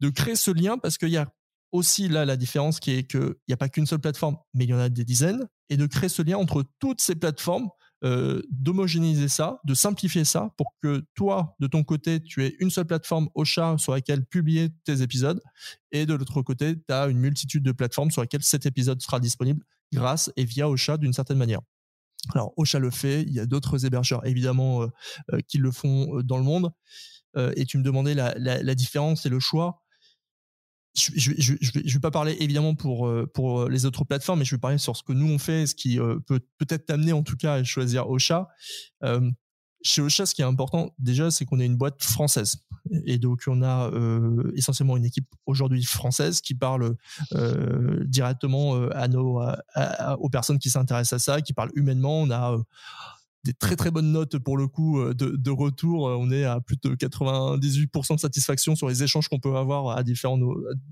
de 0.00 0.10
créer 0.10 0.36
ce 0.36 0.50
lien 0.50 0.78
parce 0.78 0.98
qu'il 0.98 1.10
y 1.10 1.16
a 1.16 1.32
aussi 1.72 2.08
là 2.08 2.24
la 2.24 2.36
différence 2.36 2.80
qui 2.80 2.92
est 2.92 3.04
qu'il 3.04 3.34
n'y 3.46 3.54
a 3.54 3.56
pas 3.56 3.68
qu'une 3.68 3.86
seule 3.86 4.00
plateforme, 4.00 4.36
mais 4.54 4.64
il 4.64 4.70
y 4.70 4.74
en 4.74 4.78
a 4.78 4.88
des 4.88 5.04
dizaines, 5.04 5.48
et 5.70 5.76
de 5.76 5.86
créer 5.86 6.08
ce 6.08 6.22
lien 6.22 6.38
entre 6.38 6.64
toutes 6.78 7.00
ces 7.00 7.14
plateformes 7.14 7.68
euh, 8.04 8.42
d'homogénéiser 8.50 9.28
ça, 9.28 9.60
de 9.64 9.74
simplifier 9.74 10.24
ça 10.24 10.54
pour 10.56 10.74
que 10.80 11.04
toi, 11.14 11.56
de 11.58 11.66
ton 11.66 11.82
côté, 11.82 12.22
tu 12.22 12.44
aies 12.44 12.54
une 12.60 12.70
seule 12.70 12.86
plateforme 12.86 13.28
Ocha 13.34 13.76
sur 13.78 13.92
laquelle 13.92 14.24
publier 14.24 14.68
tes 14.84 15.02
épisodes 15.02 15.40
et 15.90 16.06
de 16.06 16.14
l'autre 16.14 16.42
côté, 16.42 16.76
tu 16.76 16.94
as 16.94 17.08
une 17.08 17.18
multitude 17.18 17.64
de 17.64 17.72
plateformes 17.72 18.10
sur 18.10 18.22
lesquelles 18.22 18.44
cet 18.44 18.66
épisode 18.66 19.02
sera 19.02 19.18
disponible 19.18 19.64
grâce 19.92 20.30
et 20.36 20.44
via 20.44 20.68
Ocha 20.68 20.96
d'une 20.96 21.12
certaine 21.12 21.38
manière. 21.38 21.60
Alors 22.34 22.52
Ocha 22.56 22.78
le 22.78 22.90
fait, 22.90 23.22
il 23.22 23.32
y 23.32 23.40
a 23.40 23.46
d'autres 23.46 23.84
hébergeurs 23.84 24.24
évidemment 24.26 24.82
euh, 24.82 24.86
euh, 25.32 25.40
qui 25.48 25.58
le 25.58 25.72
font 25.72 26.20
dans 26.22 26.38
le 26.38 26.44
monde. 26.44 26.70
et 27.56 27.66
tu 27.66 27.78
me 27.78 27.84
demandais 27.84 28.14
la 28.14 28.74
différence 28.74 29.24
et 29.26 29.28
le 29.28 29.38
choix 29.38 29.82
je, 30.98 31.32
je, 31.38 31.94
vais, 31.94 32.00
pas 32.00 32.10
parler 32.10 32.36
évidemment 32.40 32.74
pour 32.74 33.06
euh, 33.06 33.30
pour 33.32 33.68
les 33.68 33.86
autres 33.86 34.04
plateformes, 34.04 34.40
mais 34.40 34.44
je 34.44 34.54
vais 34.54 34.60
parler 34.60 34.78
sur 34.78 34.96
ce 34.96 35.02
que 35.02 35.12
nous 35.12 35.28
on 35.28 35.38
fait, 35.38 35.66
ce 35.66 35.74
qui 35.74 35.98
euh, 35.98 36.18
peut 36.26 36.40
peut-être 36.58 36.86
t'amener 36.86 37.12
en 37.12 37.22
tout 37.22 37.36
cas 37.36 37.54
à 37.54 37.64
choisir 37.64 38.08
Ocha. 38.08 38.48
Euh, 39.04 39.30
chez 39.82 40.02
Ocha, 40.02 40.26
ce 40.26 40.34
qui 40.34 40.42
est 40.42 40.46
important 40.46 40.94
déjà, 40.98 41.30
c'est 41.30 41.44
qu'on 41.44 41.60
est 41.60 41.66
une 41.66 41.76
boîte 41.76 42.02
française, 42.02 42.56
et 43.06 43.18
donc 43.18 43.44
on 43.46 43.62
a 43.62 43.90
euh, 43.90 44.52
essentiellement 44.56 44.96
une 44.96 45.04
équipe 45.04 45.28
aujourd'hui 45.46 45.84
française 45.84 46.40
qui 46.40 46.54
parle 46.54 46.96
euh, 47.34 48.04
directement 48.04 48.74
à 48.90 49.06
nos 49.08 49.40
aux 50.18 50.30
personnes 50.30 50.58
qui 50.58 50.70
s'intéressent 50.70 51.20
à 51.20 51.24
ça, 51.24 51.40
qui 51.40 51.52
parle 51.52 51.70
humainement. 51.74 52.22
On 52.22 52.30
a 52.30 52.58
très 53.54 53.76
très 53.76 53.90
bonnes 53.90 54.12
notes 54.12 54.38
pour 54.38 54.56
le 54.56 54.66
coup 54.66 55.00
euh, 55.00 55.14
de, 55.14 55.50
retour. 55.50 56.08
Euh, 56.08 56.16
on 56.18 56.30
est 56.30 56.44
à 56.44 56.60
plus 56.60 56.76
de 56.76 56.94
98% 56.94 58.14
de 58.14 58.20
satisfaction 58.20 58.76
sur 58.76 58.88
les 58.88 59.02
échanges 59.02 59.28
qu'on 59.28 59.40
peut 59.40 59.54
avoir 59.56 59.96
à 59.96 60.02
différents, 60.02 60.38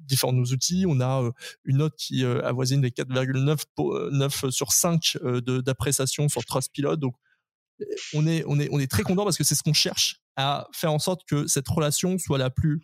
différents 0.06 0.32
nos 0.32 0.44
outils. 0.44 0.84
On 0.88 1.00
a 1.00 1.22
euh, 1.22 1.30
une 1.64 1.78
note 1.78 1.94
qui 1.96 2.24
avoisine 2.24 2.82
les 2.82 2.90
4,9 2.90 4.50
sur 4.50 4.72
5 4.72 5.18
d'appréciation 5.64 6.28
sur 6.28 6.44
Trustpilot. 6.44 6.96
Donc 6.96 7.14
on 8.14 8.26
est, 8.26 8.44
on 8.46 8.58
est, 8.58 8.68
on 8.72 8.78
est 8.78 8.90
très 8.90 9.02
content 9.02 9.24
parce 9.24 9.36
que 9.36 9.44
c'est 9.44 9.54
ce 9.54 9.62
qu'on 9.62 9.74
cherche 9.74 10.22
à 10.36 10.66
faire 10.72 10.92
en 10.92 10.98
sorte 10.98 11.22
que 11.26 11.46
cette 11.46 11.68
relation 11.68 12.18
soit 12.18 12.38
la 12.38 12.50
plus 12.50 12.82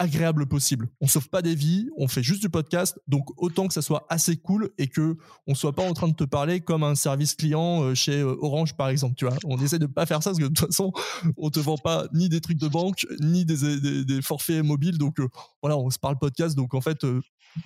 agréable 0.00 0.46
possible. 0.46 0.88
On 1.02 1.06
sauve 1.06 1.28
pas 1.28 1.42
des 1.42 1.54
vies, 1.54 1.90
on 1.98 2.08
fait 2.08 2.22
juste 2.22 2.40
du 2.40 2.48
podcast, 2.48 2.98
donc 3.06 3.28
autant 3.36 3.68
que 3.68 3.74
ça 3.74 3.82
soit 3.82 4.06
assez 4.08 4.38
cool 4.38 4.70
et 4.78 4.88
que 4.88 5.18
on 5.46 5.54
soit 5.54 5.74
pas 5.74 5.82
en 5.82 5.92
train 5.92 6.08
de 6.08 6.14
te 6.14 6.24
parler 6.24 6.60
comme 6.60 6.82
un 6.82 6.94
service 6.94 7.34
client 7.34 7.82
euh, 7.82 7.94
chez 7.94 8.20
euh, 8.20 8.34
Orange 8.40 8.74
par 8.74 8.88
exemple, 8.88 9.14
tu 9.16 9.26
vois. 9.26 9.36
On 9.44 9.62
essaie 9.62 9.78
de 9.78 9.86
pas 9.86 10.06
faire 10.06 10.22
ça 10.22 10.30
parce 10.30 10.38
que 10.38 10.44
de 10.44 10.48
toute 10.48 10.66
façon, 10.68 10.92
on 11.36 11.50
te 11.50 11.60
vend 11.60 11.76
pas 11.76 12.06
ni 12.14 12.30
des 12.30 12.40
trucs 12.40 12.58
de 12.58 12.66
banque, 12.66 13.06
ni 13.20 13.44
des, 13.44 14.04
des, 14.04 14.22
forfaits 14.22 14.64
mobiles, 14.64 14.96
donc 14.96 15.20
euh, 15.20 15.28
voilà, 15.62 15.76
on 15.76 15.90
se 15.90 15.98
parle 15.98 16.18
podcast, 16.18 16.56
donc 16.56 16.72
en 16.72 16.80
fait, 16.80 17.04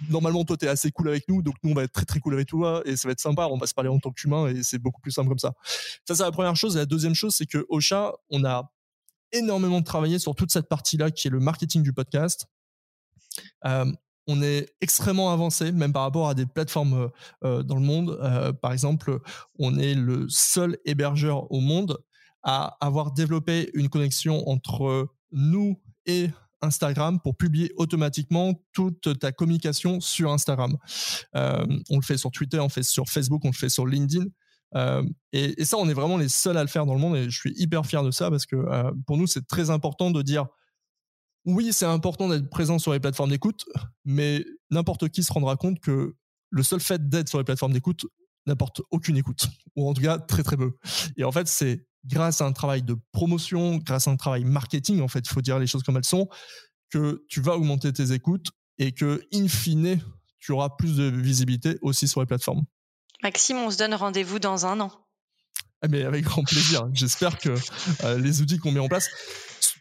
normalement 0.09 0.45
toi 0.45 0.57
tu 0.57 0.67
es 0.67 0.69
assez 0.69 0.91
cool 0.91 1.09
avec 1.09 1.29
nous, 1.29 1.41
donc 1.41 1.55
nous 1.63 1.71
on 1.71 1.75
va 1.75 1.85
être 1.85 1.93
très 1.93 2.05
très 2.05 2.19
cool 2.19 2.35
avec 2.35 2.49
toi 2.49 2.83
et 2.85 2.97
ça 2.97 3.07
va 3.07 3.13
être 3.13 3.21
sympa, 3.21 3.47
on 3.47 3.59
va 3.59 3.67
se 3.69 3.75
parler 3.75 3.91
en 3.91 4.01
tant 4.01 4.11
qu'humain 4.11 4.49
et 4.49 4.65
c'est 4.65 4.79
beaucoup 4.79 5.01
plus 5.01 5.13
simple 5.13 5.29
comme 5.29 5.39
ça. 5.39 5.53
Ça 6.07 6.17
c'est 6.17 6.25
la 6.25 6.33
première 6.33 6.57
chose. 6.57 6.75
Et 6.77 6.81
la 6.81 6.87
deuxième 6.87 7.15
chose, 7.15 7.35
c'est 7.35 7.47
que 7.47 7.65
Ocha, 7.69 8.13
on 8.31 8.45
a 8.45 8.74
énormément 9.35 9.83
travaillé 9.83 10.19
sur 10.19 10.35
toute 10.35 10.51
cette 10.51 10.69
partie-là 10.69 11.11
qui 11.11 11.29
est 11.29 11.31
le 11.31 11.41
marketing 11.41 11.83
du 11.83 11.93
podcast. 11.93 12.47
Euh, 13.67 13.91
on 14.27 14.41
est 14.43 14.75
extrêmement 14.81 15.33
avancé, 15.33 15.71
même 15.73 15.93
par 15.93 16.03
rapport 16.03 16.29
à 16.29 16.35
des 16.35 16.47
plateformes 16.47 16.95
euh, 16.95 17.09
euh, 17.45 17.63
dans 17.63 17.75
le 17.75 17.83
monde. 17.83 18.19
par 18.63 18.73
exemple, 18.73 19.21
on 19.59 19.79
est 19.79 19.95
le 19.95 20.27
seul 20.29 20.79
hébergeur 20.85 21.51
au 21.53 21.61
monde 21.61 21.99
à 22.43 22.77
avoir 22.81 23.13
développé 23.13 23.71
une 23.75 23.89
connexion 23.89 24.49
entre 24.49 25.09
nous 25.33 25.81
et 26.07 26.31
Instagram 26.61 27.21
pour 27.21 27.37
publier 27.37 27.73
automatiquement 27.77 28.55
toute 28.73 29.19
ta 29.19 29.33
communication 29.33 30.01
sur 30.01 30.31
Instagram. 30.31 30.77
on 31.35 31.97
le 31.97 32.03
fait 32.03 32.17
sur 32.17 32.31
Twitter, 32.31 32.59
on 32.59 32.65
le 32.65 32.69
fait 32.71 32.83
sur 32.83 33.09
Facebook, 33.09 33.43
on 33.45 33.49
le 33.49 33.55
fait 33.55 33.69
sur 33.69 33.87
LinkedIn. 33.87 34.27
Euh, 34.77 35.03
et, 35.33 35.65
ça, 35.65 35.77
on 35.79 35.89
est 35.89 35.95
vraiment 35.95 36.17
les 36.17 36.29
seuls 36.29 36.57
à 36.57 36.63
le 36.63 36.69
faire 36.69 36.87
dans 36.87 36.95
le 36.95 37.01
monde 37.01 37.17
et 37.17 37.31
je 37.31 37.39
suis 37.39 37.53
hyper 37.57 37.87
fier 37.87 38.03
de 38.03 38.11
ça 38.11 38.31
parce 38.31 38.47
que 38.47 38.57
euh, 38.57 38.91
pour 39.07 39.17
nous, 39.17 39.27
c'est 39.27 39.47
très 39.47 39.71
important 39.71 40.11
de 40.11 40.23
dire 40.23 40.47
oui, 41.45 41.73
c'est 41.73 41.87
important 41.87 42.29
d'être 42.29 42.49
présent 42.49 42.79
sur 42.79 42.93
les 42.93 43.01
plateformes 43.01 43.31
d'écoute, 43.31 43.67
mais 44.05 44.45
n'importe 44.71 45.09
qui 45.11 45.23
se 45.23 45.33
rendra 45.33 45.57
compte 45.57 45.79
que 45.81 46.17
le 46.51 46.63
seul 46.63 46.81
fait 46.81 47.09
d'être 47.09 47.29
sur 47.29 47.39
les 47.39 47.45
plateformes 47.45 47.73
d'écoute 47.73 48.07
n'apporte 48.47 48.83
aucune 48.91 49.17
écoute, 49.17 49.49
ou 49.77 49.89
en 49.89 49.95
tout 49.95 50.03
cas 50.03 50.19
très 50.19 50.43
très 50.43 50.57
peu. 50.57 50.73
Et 51.17 51.25
en 51.25 51.33
fait, 51.33 51.49
c'est 51.49 51.87
grâce 52.07 52.41
à 52.41 52.47
un 52.47 52.53
travail 52.53 52.83
de 52.83 52.97
promotion, 53.13 53.79
grâce 53.79 54.09
à 54.09 54.11
un 54.11 54.17
travail 54.17 54.45
marketing, 54.45 55.01
en 55.01 55.09
fait, 55.09 55.21
il 55.21 55.29
faut 55.29 55.41
dire 55.41 55.59
les 55.59 55.67
choses 55.67 55.83
comme 55.83 55.97
elles 55.97 56.05
sont, 56.05 56.29
que 56.91 57.25
tu 57.29 57.41
vas 57.41 57.57
augmenter 57.57 57.93
tes 57.93 58.13
écoutes 58.13 58.49
et 58.79 58.93
que, 58.93 59.23
in 59.33 59.49
fine, 59.49 59.99
tu 60.39 60.53
auras 60.53 60.71
plus 60.71 60.97
de 60.97 61.05
visibilité 61.05 61.79
aussi 61.81 62.07
sur 62.07 62.21
les 62.21 62.27
plateformes. 62.27 62.65
Maxime, 63.25 63.57
on 63.57 63.71
se 63.71 63.79
donne 63.79 63.95
rendez-vous 63.95 64.39
dans 64.39 64.67
un 64.67 64.81
an. 64.81 65.04
Ah, 65.85 65.89
mais 65.91 66.03
avec 66.03 66.25
grand 66.25 66.43
plaisir. 66.43 66.89
J'espère 66.95 67.39
que 67.39 67.51
euh, 68.05 68.19
les 68.19 68.41
outils 68.41 68.57
qu'on 68.57 68.73
met 68.73 68.81
en 68.81 68.89
place. 68.89 69.07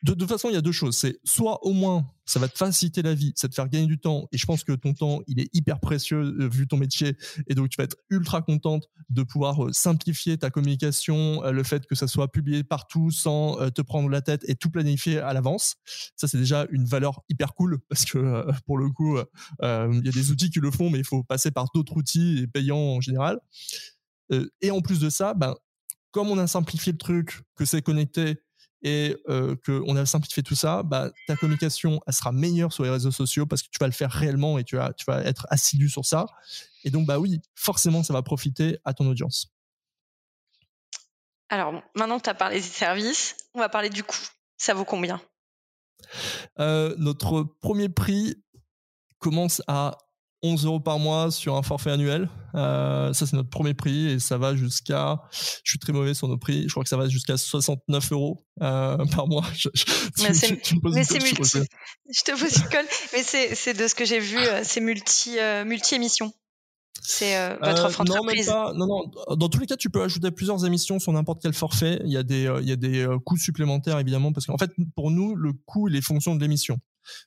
De 0.04 0.14
toute 0.14 0.28
façon, 0.28 0.50
il 0.50 0.54
y 0.54 0.58
a 0.58 0.62
deux 0.62 0.74
choses. 0.74 0.98
C'est 0.98 1.18
soit 1.24 1.66
au 1.66 1.72
moins 1.72 2.06
ça 2.26 2.40
va 2.40 2.50
te 2.50 2.58
faciliter 2.58 3.02
la 3.02 3.14
vie, 3.14 3.32
ça 3.38 3.48
te 3.48 3.56
faire 3.56 3.70
gagner 3.70 3.88
du 3.88 4.00
temps. 4.00 4.28
Et 4.34 4.38
je 4.38 4.46
pense 4.46 4.66
que 4.66 4.74
ton 4.74 4.94
temps, 4.94 5.22
il 5.28 5.40
est 5.40 5.50
hyper 5.54 5.80
précieux 5.80 6.18
euh, 6.18 6.50
vu 6.50 6.68
ton 6.68 6.76
métier. 6.76 7.16
Et 7.48 7.56
donc, 7.56 7.70
tu 7.70 7.78
vas 7.78 7.86
être 7.86 7.96
ultra 8.10 8.42
contente 8.42 8.90
de 9.10 9.24
pouvoir 9.24 9.64
euh, 9.64 9.72
simplifier 9.72 10.38
ta 10.38 10.50
communication, 10.50 11.42
le 11.42 11.64
fait 11.64 11.86
que 11.86 11.96
ça 11.96 12.08
soit 12.08 12.30
publié 12.30 12.66
partout 12.66 13.10
sans 13.10 13.56
te 13.72 13.82
prendre 13.82 14.10
la 14.10 14.22
tête 14.22 14.44
et 14.50 14.56
tout 14.56 14.70
planifier 14.70 15.20
à 15.20 15.32
l'avance. 15.32 15.76
Ça, 16.18 16.28
c'est 16.28 16.38
déjà 16.38 16.68
une 16.72 16.84
valeur 16.84 17.22
hyper 17.30 17.54
cool 17.54 17.80
parce 17.88 18.04
que 18.04 18.46
pour 18.66 18.78
le 18.78 18.90
coup, 18.90 19.18
il 19.62 20.02
y 20.04 20.10
a 20.10 20.12
des 20.12 20.32
outils 20.32 20.50
qui 20.50 20.60
le 20.60 20.72
font, 20.72 20.90
mais 20.90 21.00
il 21.00 21.06
faut 21.06 21.24
passer 21.24 21.52
par 21.52 21.68
d'autres 21.74 21.96
outils 21.96 22.40
et 22.40 22.48
payants 22.48 22.78
en 22.78 23.00
général. 23.00 23.40
et 24.62 24.72
en 24.72 24.82
plus 24.82 25.00
de 25.00 25.10
ça, 25.10 25.34
ben, 25.34 25.56
comme 26.14 26.30
on 26.30 26.38
a 26.38 26.48
simplifié 26.48 26.94
le 26.94 26.98
truc, 26.98 27.42
que 27.56 27.66
c'est 27.66 27.82
connecté 27.82 28.38
et 28.84 29.18
euh, 29.28 29.56
qu'on 29.66 29.96
a 29.96 30.06
simplifié 30.06 30.44
tout 30.44 30.56
ça, 30.56 30.84
bah, 30.84 31.10
ta 31.28 31.36
communication 31.36 32.00
elle 32.06 32.14
sera 32.14 32.32
meilleure 32.32 32.72
sur 32.72 32.84
les 32.84 32.90
réseaux 32.90 33.12
sociaux 33.12 33.46
parce 33.46 33.64
que 33.64 33.70
tu 33.70 33.80
vas 33.80 33.88
le 33.88 33.94
faire 33.94 34.12
réellement 34.12 34.60
et 34.60 34.64
tu 34.64 34.76
vas, 34.76 34.94
tu 34.94 35.06
vas 35.06 35.24
être 35.24 35.48
assidu 35.50 35.90
sur 35.90 36.06
ça. 36.06 36.28
Et 36.84 36.92
donc, 36.92 37.08
bah 37.08 37.18
oui, 37.18 37.42
forcément, 37.56 38.04
ça 38.04 38.14
va 38.14 38.22
profiter 38.22 38.78
à 38.86 38.94
ton 38.94 39.08
audience. 39.08 39.54
Alors, 41.50 41.82
maintenant 41.96 42.18
que 42.18 42.24
tu 42.24 42.30
as 42.30 42.36
parlé 42.36 42.58
des 42.58 42.62
services, 42.62 43.36
on 43.54 43.60
va 43.60 43.70
parler 43.70 43.90
du 43.90 44.04
coût. 44.04 44.28
Ça 44.58 44.74
vaut 44.74 44.86
combien? 44.86 45.20
Euh, 46.60 46.94
Notre 46.98 47.44
premier 47.44 47.90
prix 47.90 48.44
commence 49.18 49.62
à 49.68 49.98
11 50.44 50.66
euros 50.66 50.80
par 50.80 51.00
mois 51.00 51.32
sur 51.32 51.56
un 51.56 51.64
forfait 51.64 51.92
annuel. 51.92 52.30
Euh, 52.56 53.14
ça, 53.14 53.26
c'est 53.26 53.36
notre 53.36 53.50
premier 53.50 53.74
prix 53.74 54.10
et 54.10 54.20
ça 54.20 54.38
va 54.38 54.56
jusqu'à, 54.56 55.22
je 55.32 55.72
suis 55.72 55.80
très 55.80 55.94
mauvais 55.94 56.14
sur 56.14 56.28
nos 56.28 56.38
prix, 56.38 56.66
je 56.68 56.72
crois 56.72 56.84
que 56.84 56.90
ça 56.90 56.98
va 56.98 57.08
jusqu'à 57.10 57.38
69 57.38 58.12
euros 58.12 58.46
euh, 58.62 58.98
par 59.16 59.28
mois. 59.28 59.46
mais 60.22 60.34
c'est 60.34 60.52
multi. 60.52 60.76
Je 60.76 62.24
te 62.24 62.40
pose 62.40 62.58
une 62.58 62.70
colle, 62.70 62.86
mais 63.14 63.24
c'est 63.24 63.74
de 63.74 63.88
ce 63.88 63.96
que 63.96 64.06
j'ai 64.06 64.20
vu, 64.20 64.38
euh, 64.38 64.62
c'est 64.64 64.82
multi, 64.82 65.38
multi 65.66 65.96
émissions. 65.96 66.32
C'est 67.02 67.58
votre 67.58 67.86
offre 67.86 68.02
entreprise. 68.02 68.48
Non, 68.50 68.74
non, 68.76 68.88
non. 68.88 69.36
Dans 69.36 69.50
tous 69.50 69.60
les 69.60 69.66
cas, 69.66 69.76
tu 69.76 69.90
peux 69.90 70.04
ajouter 70.04 70.32
plusieurs 70.32 70.66
émissions 70.66 71.00
sur 71.00 71.12
n'importe 71.12 71.42
quel 71.42 71.54
forfait. 71.54 72.00
Il 72.06 72.12
y 72.12 72.18
a 72.18 72.24
des, 72.24 72.50
il 72.62 72.70
y 72.70 72.72
a 72.72 72.76
des 72.76 73.06
coûts 73.26 73.36
supplémentaires 73.36 74.00
évidemment 74.00 74.32
parce 74.32 74.46
qu'en 74.46 74.58
fait, 74.58 74.72
pour 74.96 75.10
nous, 75.10 75.36
le 75.36 75.54
coût 75.54 75.90
il 75.90 75.96
est 75.96 76.02
fonction 76.02 76.36
de 76.36 76.42
l'émission. 76.42 76.80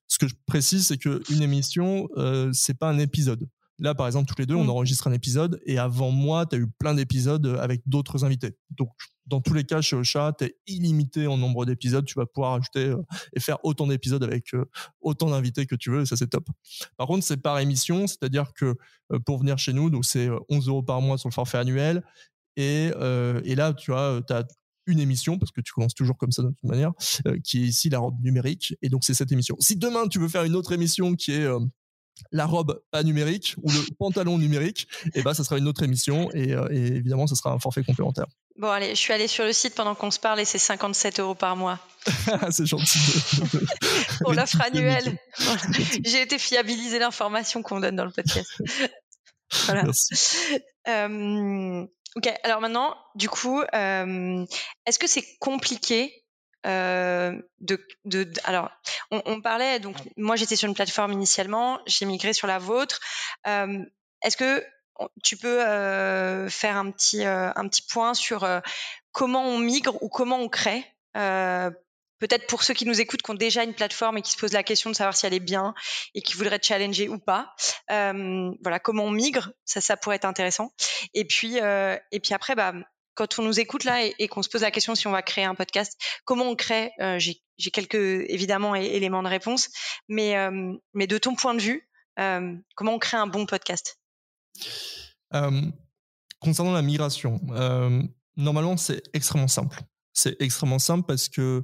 Ce 0.08 0.18
que 0.18 0.28
je 0.28 0.34
précise, 0.46 0.86
c'est 0.86 0.98
qu'une 0.98 1.42
émission, 1.42 2.08
euh, 2.16 2.50
c'est 2.52 2.78
pas 2.78 2.88
un 2.88 2.98
épisode. 2.98 3.48
Là, 3.78 3.94
par 3.94 4.06
exemple, 4.06 4.32
tous 4.32 4.40
les 4.40 4.46
deux, 4.46 4.54
on 4.54 4.64
mm. 4.64 4.70
enregistre 4.70 5.06
un 5.06 5.12
épisode 5.12 5.60
et 5.66 5.78
avant 5.78 6.10
moi, 6.10 6.46
tu 6.46 6.56
as 6.56 6.58
eu 6.58 6.66
plein 6.66 6.94
d'épisodes 6.94 7.46
avec 7.60 7.82
d'autres 7.86 8.24
invités. 8.24 8.56
Donc, 8.70 8.90
dans 9.26 9.40
tous 9.40 9.54
les 9.54 9.64
cas, 9.64 9.80
chez 9.80 9.96
Ocha, 9.96 10.32
tu 10.38 10.44
es 10.44 10.56
illimité 10.66 11.26
en 11.26 11.36
nombre 11.36 11.66
d'épisodes. 11.66 12.04
Tu 12.04 12.14
vas 12.14 12.26
pouvoir 12.26 12.54
ajouter 12.54 12.86
euh, 12.86 13.02
et 13.34 13.40
faire 13.40 13.58
autant 13.64 13.86
d'épisodes 13.86 14.22
avec 14.22 14.54
euh, 14.54 14.64
autant 15.00 15.30
d'invités 15.30 15.66
que 15.66 15.74
tu 15.74 15.90
veux. 15.90 16.02
Et 16.02 16.06
ça, 16.06 16.16
c'est 16.16 16.28
top. 16.28 16.48
Par 16.96 17.06
contre, 17.06 17.24
c'est 17.24 17.36
par 17.36 17.58
émission, 17.58 18.06
c'est-à-dire 18.06 18.52
que 18.54 18.76
euh, 19.12 19.18
pour 19.18 19.38
venir 19.38 19.58
chez 19.58 19.72
nous, 19.72 19.90
donc 19.90 20.04
c'est 20.04 20.28
11 20.48 20.68
euros 20.68 20.82
par 20.82 21.00
mois 21.02 21.18
sur 21.18 21.28
le 21.28 21.34
forfait 21.34 21.58
annuel. 21.58 22.02
Et, 22.58 22.86
et 23.44 23.54
là, 23.54 23.74
tu 23.74 23.90
vois, 23.90 24.22
tu 24.26 24.32
as 24.32 24.46
une 24.86 25.00
émission, 25.00 25.38
parce 25.38 25.50
que 25.52 25.60
tu 25.60 25.72
commences 25.72 25.94
toujours 25.94 26.16
comme 26.16 26.32
ça 26.32 26.42
de 26.42 26.48
toute 26.48 26.64
manière, 26.64 26.92
euh, 27.26 27.38
qui 27.42 27.64
est 27.64 27.66
ici 27.66 27.88
la 27.88 27.98
robe 27.98 28.20
numérique. 28.22 28.74
Et 28.82 28.88
donc, 28.88 29.04
c'est 29.04 29.14
cette 29.14 29.32
émission. 29.32 29.56
Si 29.60 29.76
demain, 29.76 30.08
tu 30.08 30.18
veux 30.18 30.28
faire 30.28 30.44
une 30.44 30.56
autre 30.56 30.72
émission 30.72 31.14
qui 31.14 31.32
est 31.32 31.44
euh, 31.44 31.58
la 32.32 32.46
robe 32.46 32.82
pas 32.90 33.02
numérique 33.02 33.54
ou 33.62 33.70
le 33.70 33.78
pantalon 33.98 34.38
numérique, 34.38 34.88
et 35.06 35.10
eh 35.16 35.22
ben, 35.22 35.34
ça 35.34 35.44
sera 35.44 35.58
une 35.58 35.68
autre 35.68 35.82
émission 35.82 36.30
et, 36.32 36.52
euh, 36.52 36.66
évidemment, 36.70 37.26
ça 37.26 37.34
sera 37.34 37.52
un 37.52 37.58
forfait 37.58 37.84
complémentaire. 37.84 38.26
Bon, 38.58 38.70
allez, 38.70 38.90
je 38.90 39.00
suis 39.00 39.12
allé 39.12 39.28
sur 39.28 39.44
le 39.44 39.52
site 39.52 39.74
pendant 39.74 39.94
qu'on 39.94 40.10
se 40.10 40.18
parle 40.18 40.40
et 40.40 40.46
c'est 40.46 40.58
57 40.58 41.20
euros 41.20 41.34
par 41.34 41.56
mois. 41.56 41.78
c'est 42.50 42.64
gentil. 42.64 42.98
Pour 44.20 44.32
l'offre 44.32 44.62
annuelle. 44.62 45.18
J'ai 46.04 46.22
été 46.22 46.38
fiabiliser 46.38 46.98
l'information 46.98 47.62
qu'on 47.62 47.80
donne 47.80 47.96
dans 47.96 48.06
le 48.06 48.12
podcast. 48.12 48.50
voilà. 49.66 49.82
Merci. 49.84 50.38
Ok, 52.16 52.32
alors 52.44 52.62
maintenant, 52.62 52.96
du 53.14 53.28
coup, 53.28 53.60
euh, 53.60 54.46
est-ce 54.86 54.98
que 54.98 55.06
c'est 55.06 55.36
compliqué 55.38 56.24
euh, 56.64 57.38
de, 57.60 57.86
de, 58.06 58.26
alors, 58.44 58.70
on, 59.10 59.22
on, 59.26 59.40
parlait 59.40 59.78
donc 59.78 59.96
moi 60.16 60.34
j'étais 60.34 60.56
sur 60.56 60.66
une 60.68 60.74
plateforme 60.74 61.12
initialement, 61.12 61.78
j'ai 61.86 62.06
migré 62.06 62.32
sur 62.32 62.48
la 62.48 62.58
vôtre. 62.58 62.98
Euh, 63.46 63.84
est-ce 64.22 64.36
que 64.36 64.64
tu 65.22 65.36
peux 65.36 65.62
euh, 65.62 66.48
faire 66.48 66.76
un 66.76 66.90
petit 66.90 67.24
un 67.24 67.68
petit 67.68 67.82
point 67.82 68.14
sur 68.14 68.48
comment 69.12 69.44
on 69.44 69.58
migre 69.58 70.02
ou 70.02 70.08
comment 70.08 70.38
on 70.38 70.48
crée 70.48 70.84
peut-être 72.18 72.46
pour 72.46 72.62
ceux 72.62 72.74
qui 72.74 72.86
nous 72.86 73.00
écoutent, 73.00 73.22
qui 73.22 73.30
ont 73.30 73.34
déjà 73.34 73.64
une 73.64 73.74
plateforme 73.74 74.18
et 74.18 74.22
qui 74.22 74.32
se 74.32 74.38
posent 74.38 74.52
la 74.52 74.62
question 74.62 74.90
de 74.90 74.96
savoir 74.96 75.16
si 75.16 75.26
elle 75.26 75.34
est 75.34 75.40
bien 75.40 75.74
et 76.14 76.22
qui 76.22 76.34
voudraient 76.34 76.60
challenger 76.62 77.08
ou 77.08 77.18
pas. 77.18 77.54
Euh, 77.90 78.50
voilà, 78.62 78.78
comment 78.78 79.04
on 79.04 79.10
migre, 79.10 79.52
ça, 79.64 79.80
ça 79.80 79.96
pourrait 79.96 80.16
être 80.16 80.24
intéressant. 80.24 80.72
Et 81.14 81.24
puis, 81.24 81.60
euh, 81.60 81.96
et 82.12 82.20
puis 82.20 82.34
après, 82.34 82.54
bah, 82.54 82.72
quand 83.16 83.38
on 83.38 83.42
nous 83.42 83.58
écoute 83.58 83.84
là 83.84 84.04
et, 84.04 84.28
qu'on 84.28 84.42
se 84.42 84.48
pose 84.48 84.60
la 84.60 84.70
question 84.70 84.94
si 84.94 85.08
on 85.08 85.10
va 85.10 85.22
créer 85.22 85.44
un 85.44 85.56
podcast, 85.56 85.98
comment 86.24 86.44
on 86.44 86.54
crée 86.54 86.92
euh, 87.00 87.18
J'ai 87.18 87.70
quelques 87.72 87.94
évidemment 87.94 88.76
éléments 88.76 89.22
de 89.22 89.28
réponse, 89.28 89.70
mais 90.08 90.36
euh, 90.36 90.74
mais 90.94 91.08
de 91.08 91.18
ton 91.18 91.34
point 91.34 91.54
de 91.54 91.62
vue, 91.62 91.88
euh, 92.20 92.54
comment 92.76 92.94
on 92.94 92.98
crée 92.98 93.16
un 93.16 93.26
bon 93.26 93.46
podcast? 93.46 93.98
Concernant 96.38 96.72
la 96.72 96.82
migration, 96.82 97.40
normalement 98.36 98.76
c'est 98.76 99.02
extrêmement 99.14 99.48
simple. 99.48 99.80
C'est 100.18 100.34
extrêmement 100.40 100.78
simple 100.78 101.04
parce 101.06 101.28
que 101.28 101.62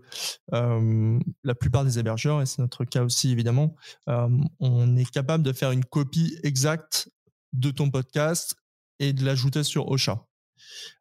la 0.52 1.54
plupart 1.54 1.86
des 1.86 1.98
hébergeurs, 1.98 2.42
et 2.42 2.46
c'est 2.46 2.58
notre 2.58 2.84
cas 2.84 3.02
aussi 3.02 3.32
évidemment, 3.32 3.74
on 4.06 4.96
est 4.96 5.10
capable 5.10 5.42
de 5.42 5.54
faire 5.54 5.72
une 5.72 5.86
copie 5.86 6.38
exacte 6.42 7.08
de 7.54 7.70
ton 7.70 7.90
podcast 7.90 8.54
et 8.98 9.14
de 9.14 9.24
l'ajouter 9.24 9.64
sur 9.64 9.88
Ocha. 9.88 10.26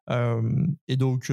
et 0.08 0.96
donc, 0.96 1.30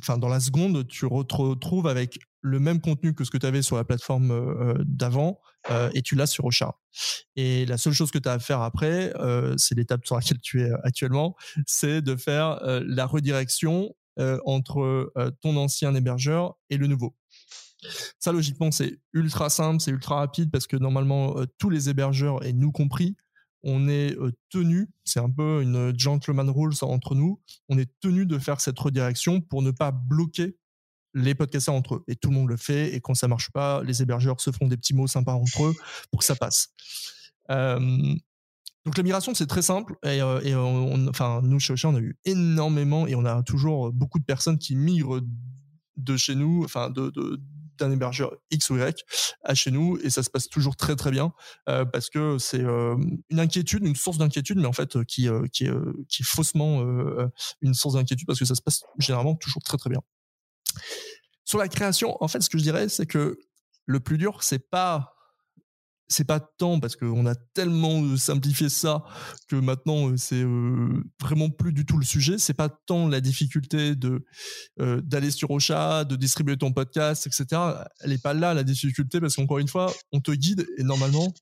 enfin, 0.00 0.16
dans 0.16 0.28
la 0.28 0.38
seconde, 0.38 0.86
tu 0.86 1.06
retrouves 1.06 1.88
avec 1.88 2.20
le 2.40 2.60
même 2.60 2.80
contenu 2.80 3.12
que 3.12 3.24
ce 3.24 3.30
que 3.32 3.38
tu 3.38 3.46
avais 3.46 3.62
sur 3.62 3.74
la 3.74 3.84
plateforme 3.84 4.84
d'avant 4.84 5.40
et 5.92 6.02
tu 6.02 6.14
l'as 6.14 6.28
sur 6.28 6.44
Ocha. 6.44 6.76
Et 7.34 7.66
la 7.66 7.78
seule 7.78 7.94
chose 7.94 8.12
que 8.12 8.18
tu 8.18 8.28
as 8.28 8.34
à 8.34 8.38
faire 8.38 8.62
après, 8.62 9.12
c'est 9.56 9.74
l'étape 9.74 10.06
sur 10.06 10.14
laquelle 10.14 10.38
tu 10.40 10.62
es 10.62 10.70
actuellement, 10.84 11.34
c'est 11.66 12.00
de 12.00 12.14
faire 12.14 12.60
la 12.62 13.06
redirection 13.06 13.92
euh, 14.18 14.38
entre 14.44 14.80
euh, 15.16 15.30
ton 15.40 15.56
ancien 15.56 15.94
hébergeur 15.94 16.56
et 16.70 16.76
le 16.76 16.86
nouveau. 16.86 17.14
Ça, 18.18 18.32
logiquement, 18.32 18.70
c'est 18.72 18.98
ultra 19.12 19.50
simple, 19.50 19.80
c'est 19.80 19.92
ultra 19.92 20.16
rapide 20.16 20.50
parce 20.50 20.66
que 20.66 20.76
normalement, 20.76 21.36
tous 21.58 21.70
les 21.70 21.88
hébergeurs, 21.88 22.44
et 22.44 22.52
nous 22.52 22.72
compris, 22.72 23.16
on 23.62 23.88
est 23.88 24.16
tenu, 24.50 24.88
c'est 25.04 25.20
un 25.20 25.30
peu 25.30 25.62
une 25.62 25.96
gentleman 25.96 26.50
rules 26.50 26.74
entre 26.82 27.14
nous, 27.14 27.40
on 27.68 27.78
est 27.78 27.90
tenu 28.00 28.26
de 28.26 28.36
faire 28.38 28.60
cette 28.60 28.78
redirection 28.78 29.40
pour 29.40 29.62
ne 29.62 29.70
pas 29.70 29.92
bloquer 29.92 30.56
les 31.14 31.34
podcasters 31.34 31.74
entre 31.74 31.96
eux. 31.96 32.04
Et 32.08 32.16
tout 32.16 32.30
le 32.30 32.36
monde 32.36 32.48
le 32.48 32.56
fait. 32.56 32.94
Et 32.94 33.00
quand 33.00 33.14
ça 33.14 33.28
marche 33.28 33.50
pas, 33.50 33.82
les 33.82 34.02
hébergeurs 34.02 34.40
se 34.40 34.50
font 34.50 34.66
des 34.66 34.76
petits 34.76 34.94
mots 34.94 35.06
sympas 35.06 35.34
entre 35.34 35.66
eux 35.66 35.74
pour 36.10 36.20
que 36.20 36.24
ça 36.24 36.36
passe. 36.36 36.68
Donc 38.88 38.96
la 38.96 39.02
migration, 39.02 39.34
c'est 39.34 39.46
très 39.46 39.60
simple. 39.60 39.96
Et, 40.02 40.22
enfin, 40.22 41.42
nous, 41.42 41.60
chez 41.60 41.74
Ocha, 41.74 41.90
on 41.90 41.94
a 41.94 42.00
eu 42.00 42.16
énormément 42.24 43.06
et 43.06 43.14
on 43.14 43.26
a 43.26 43.42
toujours 43.42 43.92
beaucoup 43.92 44.18
de 44.18 44.24
personnes 44.24 44.56
qui 44.56 44.76
migrent 44.76 45.20
de 45.98 46.16
chez 46.16 46.34
nous, 46.34 46.64
enfin, 46.64 46.88
de, 46.88 47.12
d'un 47.76 47.90
hébergeur 47.90 48.34
X 48.50 48.70
ou 48.70 48.78
Y 48.78 49.04
à 49.44 49.54
chez 49.54 49.70
nous 49.70 49.98
et 50.02 50.08
ça 50.08 50.22
se 50.22 50.30
passe 50.30 50.48
toujours 50.48 50.74
très 50.74 50.96
très 50.96 51.10
bien 51.10 51.34
parce 51.66 52.08
que 52.08 52.38
c'est 52.38 52.62
une 52.62 53.38
inquiétude, 53.38 53.84
une 53.84 53.94
source 53.94 54.16
d'inquiétude, 54.16 54.56
mais 54.56 54.66
en 54.66 54.72
fait 54.72 55.04
qui, 55.04 55.28
qui, 55.52 55.66
est, 55.66 55.72
qui 56.08 56.22
est 56.22 56.26
faussement 56.26 56.82
une 57.60 57.74
source 57.74 57.94
d'inquiétude 57.94 58.26
parce 58.26 58.38
que 58.38 58.46
ça 58.46 58.54
se 58.54 58.62
passe 58.62 58.84
généralement 58.98 59.36
toujours 59.36 59.62
très 59.62 59.76
très 59.76 59.90
bien. 59.90 60.00
Sur 61.44 61.58
la 61.58 61.68
création, 61.68 62.16
en 62.22 62.28
fait, 62.28 62.40
ce 62.40 62.48
que 62.48 62.56
je 62.56 62.62
dirais, 62.62 62.88
c'est 62.88 63.06
que 63.06 63.38
le 63.84 64.00
plus 64.00 64.16
dur, 64.16 64.42
c'est 64.42 64.70
pas 64.70 65.17
c'est 66.08 66.24
pas 66.24 66.40
tant 66.40 66.80
parce 66.80 66.96
qu'on 66.96 67.26
a 67.26 67.34
tellement 67.34 68.16
simplifié 68.16 68.68
ça 68.68 69.04
que 69.48 69.56
maintenant 69.56 70.16
c'est 70.16 70.44
vraiment 71.20 71.50
plus 71.50 71.72
du 71.72 71.84
tout 71.84 71.98
le 71.98 72.04
sujet. 72.04 72.38
C'est 72.38 72.54
pas 72.54 72.68
tant 72.68 73.08
la 73.08 73.20
difficulté 73.20 73.94
de 73.94 74.24
d'aller 74.78 75.30
sur 75.30 75.50
Ocha, 75.50 76.04
de 76.04 76.16
distribuer 76.16 76.56
ton 76.56 76.72
podcast, 76.72 77.26
etc. 77.26 77.60
Elle 78.00 78.12
est 78.12 78.22
pas 78.22 78.34
là 78.34 78.54
la 78.54 78.64
difficulté 78.64 79.20
parce 79.20 79.36
qu'encore 79.36 79.58
une 79.58 79.68
fois, 79.68 79.92
on 80.12 80.20
te 80.20 80.30
guide 80.30 80.66
et 80.78 80.82
normalement 80.82 81.32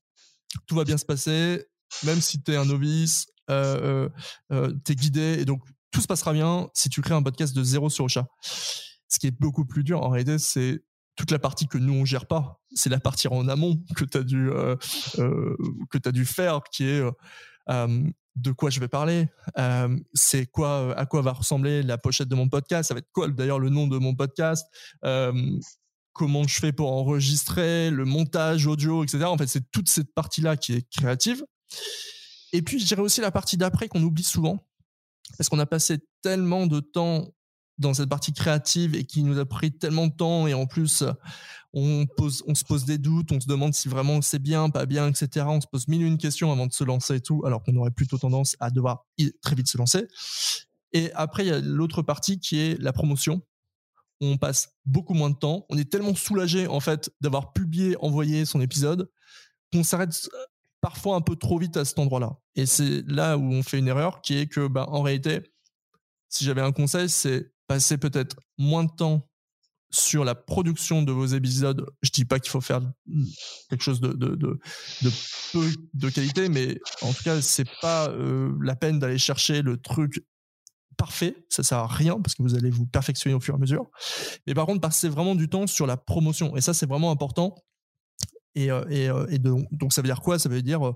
tout 0.65 0.75
va 0.75 0.83
bien 0.83 0.97
se 0.97 1.05
passer, 1.05 1.65
même 2.03 2.21
si 2.21 2.41
tu 2.41 2.51
es 2.51 2.55
un 2.55 2.65
novice, 2.65 3.27
euh, 3.49 4.09
tu 4.49 4.91
es 4.91 4.95
guidé 4.95 5.37
et 5.39 5.45
donc 5.45 5.61
tout 5.91 6.01
se 6.01 6.07
passera 6.07 6.33
bien 6.33 6.69
si 6.73 6.89
tu 6.89 7.01
crées 7.01 7.15
un 7.15 7.23
podcast 7.23 7.55
de 7.55 7.63
zéro 7.63 7.89
sur 7.89 8.05
Ocha. 8.05 8.27
Ce 9.09 9.19
qui 9.19 9.27
est 9.27 9.39
beaucoup 9.39 9.65
plus 9.65 9.83
dur 9.83 10.01
en 10.01 10.09
réalité, 10.09 10.37
c'est 10.37 10.81
toute 11.17 11.31
la 11.31 11.39
partie 11.39 11.67
que 11.67 11.77
nous 11.77 11.93
on 11.93 12.05
gère 12.05 12.27
pas. 12.27 12.61
C'est 12.73 12.89
la 12.89 12.99
partie 12.99 13.27
en 13.27 13.49
amont 13.49 13.83
que 13.95 14.05
tu 14.05 14.17
as 14.17 14.23
dû 14.23 14.49
euh, 14.49 14.75
euh, 15.17 15.57
que 15.89 15.97
tu 15.97 16.11
dû 16.13 16.25
faire, 16.25 16.61
qui 16.71 16.85
est 16.85 17.03
euh, 17.69 18.03
de 18.35 18.51
quoi 18.51 18.69
je 18.69 18.79
vais 18.79 18.87
parler, 18.87 19.27
c'est 20.13 20.45
quoi, 20.45 20.95
à 20.95 21.07
quoi 21.07 21.23
va 21.23 21.33
ressembler 21.33 21.81
la 21.81 21.97
pochette 21.97 22.27
de 22.27 22.35
mon 22.35 22.47
podcast, 22.47 22.87
ça 22.87 22.93
va 22.93 22.99
être 22.99 23.11
quoi 23.11 23.27
d'ailleurs 23.27 23.59
le 23.59 23.69
nom 23.69 23.87
de 23.87 23.97
mon 23.97 24.13
podcast, 24.13 24.63
comment 26.13 26.47
je 26.47 26.59
fais 26.59 26.71
pour 26.71 26.91
enregistrer, 26.91 27.89
le 27.89 28.05
montage 28.05 28.67
audio, 28.67 29.03
etc. 29.03 29.23
En 29.25 29.37
fait, 29.37 29.47
c'est 29.47 29.71
toute 29.71 29.89
cette 29.89 30.13
partie-là 30.13 30.55
qui 30.55 30.73
est 30.73 30.87
créative. 30.89 31.43
Et 32.53 32.61
puis, 32.61 32.79
je 32.79 32.85
dirais 32.85 33.01
aussi 33.01 33.21
la 33.21 33.31
partie 33.31 33.57
d'après 33.57 33.87
qu'on 33.87 34.03
oublie 34.03 34.23
souvent, 34.23 34.67
parce 35.37 35.49
qu'on 35.49 35.59
a 35.59 35.65
passé 35.65 35.97
tellement 36.21 36.67
de 36.67 36.79
temps 36.79 37.33
dans 37.77 37.93
cette 37.93 38.09
partie 38.09 38.33
créative 38.33 38.95
et 38.95 39.05
qui 39.05 39.23
nous 39.23 39.37
a 39.37 39.45
pris 39.45 39.71
tellement 39.71 40.07
de 40.07 40.13
temps 40.13 40.47
et 40.47 40.53
en 40.53 40.65
plus 40.65 41.03
on 41.73 42.05
pose 42.05 42.43
on 42.47 42.55
se 42.55 42.63
pose 42.63 42.85
des 42.85 42.97
doutes 42.97 43.31
on 43.31 43.39
se 43.39 43.47
demande 43.47 43.73
si 43.73 43.87
vraiment 43.87 44.21
c'est 44.21 44.39
bien 44.39 44.69
pas 44.69 44.85
bien 44.85 45.07
etc 45.07 45.45
on 45.47 45.61
se 45.61 45.67
pose 45.67 45.87
mille 45.87 46.01
et 46.01 46.05
une 46.05 46.17
questions 46.17 46.51
avant 46.51 46.65
de 46.65 46.73
se 46.73 46.83
lancer 46.83 47.15
et 47.15 47.21
tout 47.21 47.43
alors 47.45 47.63
qu'on 47.63 47.75
aurait 47.75 47.91
plutôt 47.91 48.17
tendance 48.17 48.55
à 48.59 48.71
devoir 48.71 49.05
très 49.41 49.55
vite 49.55 49.67
se 49.67 49.77
lancer. 49.77 50.07
Et 50.93 51.11
après 51.13 51.45
il 51.45 51.49
y 51.49 51.51
a 51.51 51.59
l'autre 51.59 52.01
partie 52.01 52.39
qui 52.39 52.59
est 52.59 52.81
la 52.81 52.93
promotion. 52.93 53.41
On 54.19 54.37
passe 54.37 54.69
beaucoup 54.85 55.13
moins 55.13 55.29
de 55.29 55.35
temps. 55.35 55.67
On 55.69 55.77
est 55.77 55.91
tellement 55.91 56.15
soulagé 56.15 56.65
en 56.65 56.79
fait 56.79 57.11
d'avoir 57.21 57.53
publié 57.53 57.95
envoyé 57.99 58.45
son 58.45 58.61
épisode 58.61 59.11
qu'on 59.71 59.83
s'arrête 59.83 60.29
parfois 60.81 61.15
un 61.15 61.21
peu 61.21 61.35
trop 61.35 61.59
vite 61.59 61.77
à 61.77 61.85
cet 61.85 61.99
endroit-là. 61.99 62.37
Et 62.55 62.65
c'est 62.65 63.03
là 63.05 63.37
où 63.37 63.43
on 63.43 63.61
fait 63.61 63.77
une 63.77 63.87
erreur 63.87 64.21
qui 64.21 64.37
est 64.37 64.47
que 64.47 64.67
bah, 64.67 64.87
en 64.89 65.03
réalité 65.03 65.43
si 66.29 66.45
j'avais 66.45 66.61
un 66.61 66.71
conseil, 66.71 67.09
c'est 67.09 67.51
passer 67.67 67.97
peut-être 67.97 68.37
moins 68.57 68.83
de 68.83 68.91
temps 68.91 69.27
sur 69.89 70.25
la 70.25 70.35
production 70.35 71.01
de 71.01 71.11
vos 71.11 71.25
épisodes. 71.27 71.85
Je 72.01 72.09
dis 72.11 72.25
pas 72.25 72.39
qu'il 72.39 72.51
faut 72.51 72.61
faire 72.61 72.81
quelque 73.69 73.81
chose 73.81 74.01
de, 74.01 74.13
de, 74.13 74.59
peu 75.53 75.73
de 75.93 76.09
qualité, 76.09 76.49
mais 76.49 76.79
en 77.01 77.13
tout 77.13 77.23
cas, 77.23 77.41
c'est 77.41 77.69
pas 77.81 78.09
euh, 78.09 78.53
la 78.61 78.75
peine 78.75 78.99
d'aller 78.99 79.17
chercher 79.17 79.61
le 79.61 79.77
truc 79.77 80.25
parfait. 80.97 81.35
Ça 81.49 81.63
sert 81.63 81.77
à 81.77 81.87
rien 81.87 82.19
parce 82.19 82.35
que 82.35 82.43
vous 82.43 82.55
allez 82.55 82.69
vous 82.69 82.85
perfectionner 82.85 83.33
au 83.33 83.39
fur 83.39 83.53
et 83.53 83.57
à 83.57 83.59
mesure. 83.59 83.89
Mais 84.45 84.53
par 84.53 84.65
contre, 84.65 84.81
passer 84.81 85.09
vraiment 85.09 85.35
du 85.35 85.47
temps 85.47 85.67
sur 85.67 85.87
la 85.87 85.95
promotion. 85.95 86.55
Et 86.57 86.61
ça, 86.61 86.73
c'est 86.73 86.87
vraiment 86.87 87.11
important 87.11 87.55
et, 88.57 88.71
euh, 88.71 88.83
euh, 88.89 89.63
donc 89.71 89.93
ça 89.93 90.01
veut 90.01 90.07
dire 90.07 90.21
quoi? 90.21 90.39
Ça 90.39 90.49
veut 90.49 90.61
dire 90.61 90.87
euh, 90.87 90.93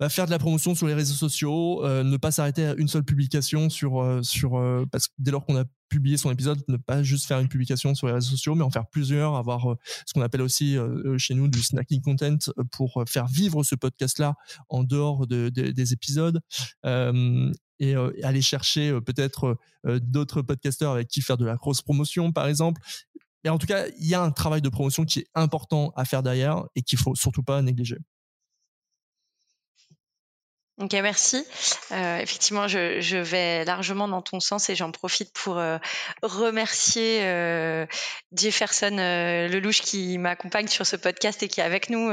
bah, 0.00 0.08
faire 0.08 0.26
de 0.26 0.30
la 0.30 0.38
promotion 0.38 0.74
sur 0.74 0.86
les 0.86 0.94
réseaux 0.94 1.14
sociaux, 1.14 1.82
ne 1.84 2.16
pas 2.16 2.30
s'arrêter 2.30 2.64
à 2.64 2.74
une 2.74 2.88
seule 2.88 3.04
publication 3.04 3.68
sur 3.68 4.20
sur 4.22 4.52
parce 4.90 5.08
que 5.08 5.12
dès 5.18 5.30
lors 5.30 5.44
qu'on 5.44 5.56
a 5.56 5.64
publié 5.88 6.16
son 6.16 6.30
épisode, 6.30 6.58
ne 6.68 6.78
pas 6.78 7.02
juste 7.02 7.26
faire 7.26 7.38
une 7.38 7.48
publication 7.48 7.94
sur 7.94 8.06
les 8.06 8.14
réseaux 8.14 8.30
sociaux, 8.30 8.54
mais 8.54 8.64
en 8.64 8.70
faire 8.70 8.86
plusieurs, 8.86 9.36
avoir 9.36 9.76
ce 10.06 10.14
qu'on 10.14 10.22
appelle 10.22 10.40
aussi 10.40 10.76
chez 11.18 11.34
nous 11.34 11.48
du 11.48 11.62
snacking 11.62 12.00
content 12.00 12.38
pour 12.70 13.04
faire 13.06 13.26
vivre 13.26 13.62
ce 13.62 13.74
podcast-là 13.74 14.34
en 14.70 14.84
dehors 14.84 15.26
de, 15.26 15.50
des 15.50 15.92
épisodes. 15.92 16.40
et 16.84 17.94
aller 18.22 18.42
chercher 18.42 18.98
peut-être 19.04 19.58
d'autres 19.84 20.40
podcasteurs 20.40 20.92
avec 20.92 21.08
qui 21.08 21.20
faire 21.20 21.36
de 21.36 21.44
la 21.44 21.56
grosse 21.56 21.82
promotion, 21.82 22.32
par 22.32 22.46
exemple, 22.46 22.80
mais 23.44 23.50
en 23.50 23.58
tout 23.58 23.66
cas, 23.66 23.86
il 23.98 24.06
y 24.06 24.14
a 24.14 24.22
un 24.22 24.30
travail 24.30 24.62
de 24.62 24.68
promotion 24.68 25.04
qui 25.04 25.20
est 25.20 25.26
important 25.34 25.92
à 25.96 26.04
faire 26.04 26.22
derrière 26.22 26.64
et 26.76 26.82
qu'il 26.82 26.98
faut 26.98 27.14
surtout 27.14 27.42
pas 27.42 27.60
négliger. 27.62 27.98
Ok, 30.78 30.94
merci. 30.94 31.44
Euh, 31.92 32.16
effectivement, 32.16 32.66
je, 32.66 33.16
vais 33.18 33.62
largement 33.66 34.08
dans 34.08 34.22
ton 34.22 34.40
sens 34.40 34.70
et 34.70 34.74
j'en 34.74 34.90
profite 34.90 35.30
pour 35.34 35.58
euh, 35.58 35.76
remercier 36.22 37.20
euh, 37.24 37.84
Jefferson 38.32 38.96
euh, 38.98 39.48
Lelouch 39.48 39.82
qui 39.82 40.16
m'accompagne 40.16 40.68
sur 40.68 40.86
ce 40.86 40.96
podcast 40.96 41.42
et 41.42 41.48
qui 41.48 41.60
est 41.60 41.62
avec 41.62 41.90
nous. 41.90 42.10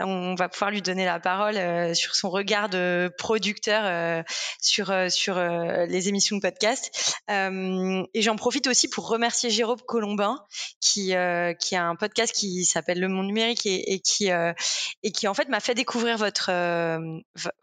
On 0.00 0.34
va 0.34 0.48
pouvoir 0.50 0.70
lui 0.70 0.82
donner 0.82 1.06
la 1.06 1.18
parole 1.18 1.94
sur 1.96 2.14
son 2.14 2.28
regard 2.28 2.68
de 2.68 3.10
producteur 3.16 4.22
sur 4.60 4.92
sur 5.10 5.38
les 5.40 6.08
émissions 6.08 6.36
de 6.36 6.42
podcast. 6.42 7.16
et 7.28 8.22
j'en 8.22 8.36
profite 8.36 8.66
aussi 8.66 8.88
pour 8.88 9.08
remercier 9.08 9.48
Jérôme 9.48 9.80
Colombin 9.86 10.38
qui 10.80 11.14
qui 11.58 11.76
a 11.76 11.84
un 11.84 11.96
podcast 11.96 12.34
qui 12.34 12.64
s'appelle 12.66 13.00
Le 13.00 13.08
Monde 13.08 13.26
Numérique 13.26 13.64
et, 13.64 13.94
et 13.94 14.00
qui 14.00 14.28
et 14.28 15.12
qui 15.12 15.26
en 15.26 15.34
fait 15.34 15.48
m'a 15.48 15.60
fait 15.60 15.74
découvrir 15.74 16.18
votre 16.18 16.50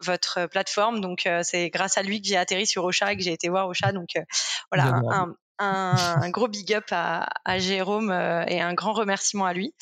votre 0.00 0.15
plateforme. 0.50 1.00
Donc, 1.00 1.26
euh, 1.26 1.40
c'est 1.42 1.70
grâce 1.70 1.98
à 1.98 2.02
lui 2.02 2.20
que 2.20 2.28
j'ai 2.28 2.36
atterri 2.36 2.66
sur 2.66 2.84
Ocha 2.84 3.12
et 3.12 3.16
que 3.16 3.22
j'ai 3.22 3.32
été 3.32 3.48
voir 3.48 3.68
Ocha. 3.68 3.92
Donc, 3.92 4.10
euh, 4.16 4.22
voilà, 4.70 5.00
un, 5.58 6.30
gros 6.30 6.48
big 6.48 6.74
up 6.74 6.84
à, 6.90 7.58
Jérôme 7.58 8.10
euh, 8.10 8.44
et 8.46 8.60
un 8.60 8.74
grand 8.74 8.92
remerciement 8.92 9.46
à 9.46 9.54
lui. 9.54 9.74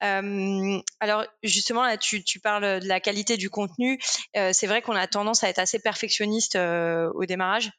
alors 0.00 1.24
justement 1.42 1.84
là, 1.84 1.96
tu, 1.96 2.22
parles 2.42 2.80
de 2.80 2.88
la 2.88 3.00
qualité 3.00 3.36
du 3.36 3.50
contenu. 3.50 4.00
c'est 4.34 4.66
vrai 4.66 4.82
qu'on 4.82 4.96
a 4.96 5.06
tendance 5.06 5.44
à 5.44 5.48
être 5.48 5.60
assez 5.60 5.78
perfectionniste 5.78 6.56
au 6.56 7.24
démarrage 7.26 7.70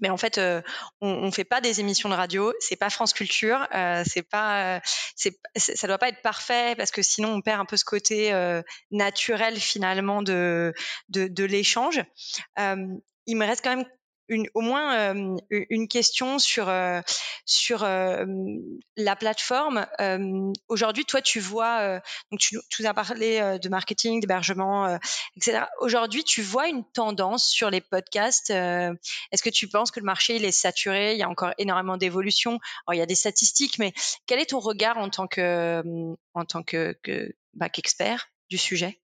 mais 0.00 0.10
en 0.10 0.16
fait, 0.16 0.38
euh, 0.38 0.62
on, 1.00 1.08
on 1.08 1.30
fait 1.30 1.44
pas 1.44 1.60
des 1.60 1.80
émissions 1.80 2.08
de 2.08 2.14
radio, 2.14 2.52
c'est 2.60 2.76
pas 2.76 2.90
France 2.90 3.12
Culture, 3.12 3.66
euh, 3.74 4.02
c'est 4.06 4.22
pas, 4.28 4.76
euh, 4.76 4.80
ça 5.56 5.86
doit 5.86 5.98
pas 5.98 6.08
être 6.08 6.22
parfait 6.22 6.74
parce 6.76 6.90
que 6.90 7.02
sinon 7.02 7.32
on 7.34 7.40
perd 7.40 7.60
un 7.60 7.64
peu 7.64 7.76
ce 7.76 7.84
côté 7.84 8.32
euh, 8.32 8.62
naturel 8.90 9.58
finalement 9.58 10.22
de, 10.22 10.72
de 11.08 11.44
l'échange. 11.44 12.02
il 12.56 13.36
me 13.36 13.46
reste 13.46 13.62
quand 13.62 13.76
même 13.76 13.86
au 14.54 14.60
moins 14.60 15.14
une 15.50 15.88
question 15.88 16.38
sur 16.38 16.72
sur 17.44 17.82
la 17.82 19.16
plateforme. 19.16 19.86
Aujourd'hui, 20.68 21.04
toi, 21.04 21.20
tu 21.20 21.40
vois, 21.40 22.00
donc 22.30 22.40
tu, 22.40 22.58
nous 22.78 22.86
as 22.86 22.94
parlé 22.94 23.58
de 23.60 23.68
marketing, 23.68 24.20
d'hébergement, 24.20 24.98
etc. 25.36 25.64
Aujourd'hui, 25.80 26.24
tu 26.24 26.42
vois 26.42 26.68
une 26.68 26.84
tendance 26.92 27.46
sur 27.46 27.70
les 27.70 27.80
podcasts. 27.80 28.50
Est-ce 28.50 29.42
que 29.42 29.50
tu 29.50 29.68
penses 29.68 29.90
que 29.90 30.00
le 30.00 30.06
marché 30.06 30.36
il 30.36 30.44
est 30.44 30.52
saturé? 30.52 31.12
Il 31.12 31.18
y 31.18 31.22
a 31.22 31.28
encore 31.28 31.52
énormément 31.58 31.96
d'évolution. 31.96 32.58
Il 32.92 32.98
y 32.98 33.02
a 33.02 33.06
des 33.06 33.14
statistiques, 33.14 33.78
mais 33.78 33.92
quel 34.26 34.38
est 34.40 34.50
ton 34.50 34.60
regard 34.60 34.98
en 34.98 35.10
tant 35.10 35.26
que 35.26 35.82
en 36.34 36.44
tant 36.44 36.62
que, 36.62 36.96
que 37.02 37.34
bah, 37.54 37.68
qu'expert 37.68 38.30
du 38.48 38.58
sujet? 38.58 39.00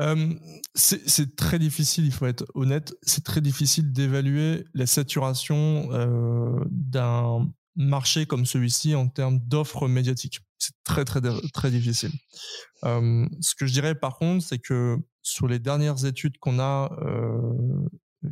Euh, 0.00 0.34
c'est 0.74 1.36
très 1.36 1.58
difficile, 1.58 2.06
il 2.06 2.12
faut 2.12 2.26
être 2.26 2.44
honnête, 2.54 2.94
c'est 3.02 3.24
très 3.24 3.40
difficile 3.40 3.92
d'évaluer 3.92 4.64
la 4.72 4.86
saturation 4.86 5.88
euh, 5.92 6.64
d'un 6.70 7.48
marché 7.76 8.26
comme 8.26 8.46
celui-ci 8.46 8.94
en 8.94 9.08
termes 9.08 9.38
d'offres 9.40 9.88
médiatiques. 9.88 10.40
C'est 10.58 10.74
très 10.84 11.04
très 11.04 11.20
très 11.52 11.70
difficile. 11.70 12.12
Euh, 12.84 13.26
ce 13.40 13.54
que 13.54 13.66
je 13.66 13.72
dirais 13.72 13.94
par 13.94 14.16
contre, 14.16 14.44
c'est 14.44 14.58
que 14.58 14.96
sur 15.22 15.48
les 15.48 15.58
dernières 15.58 16.04
études 16.04 16.38
qu'on 16.38 16.58
a, 16.58 16.90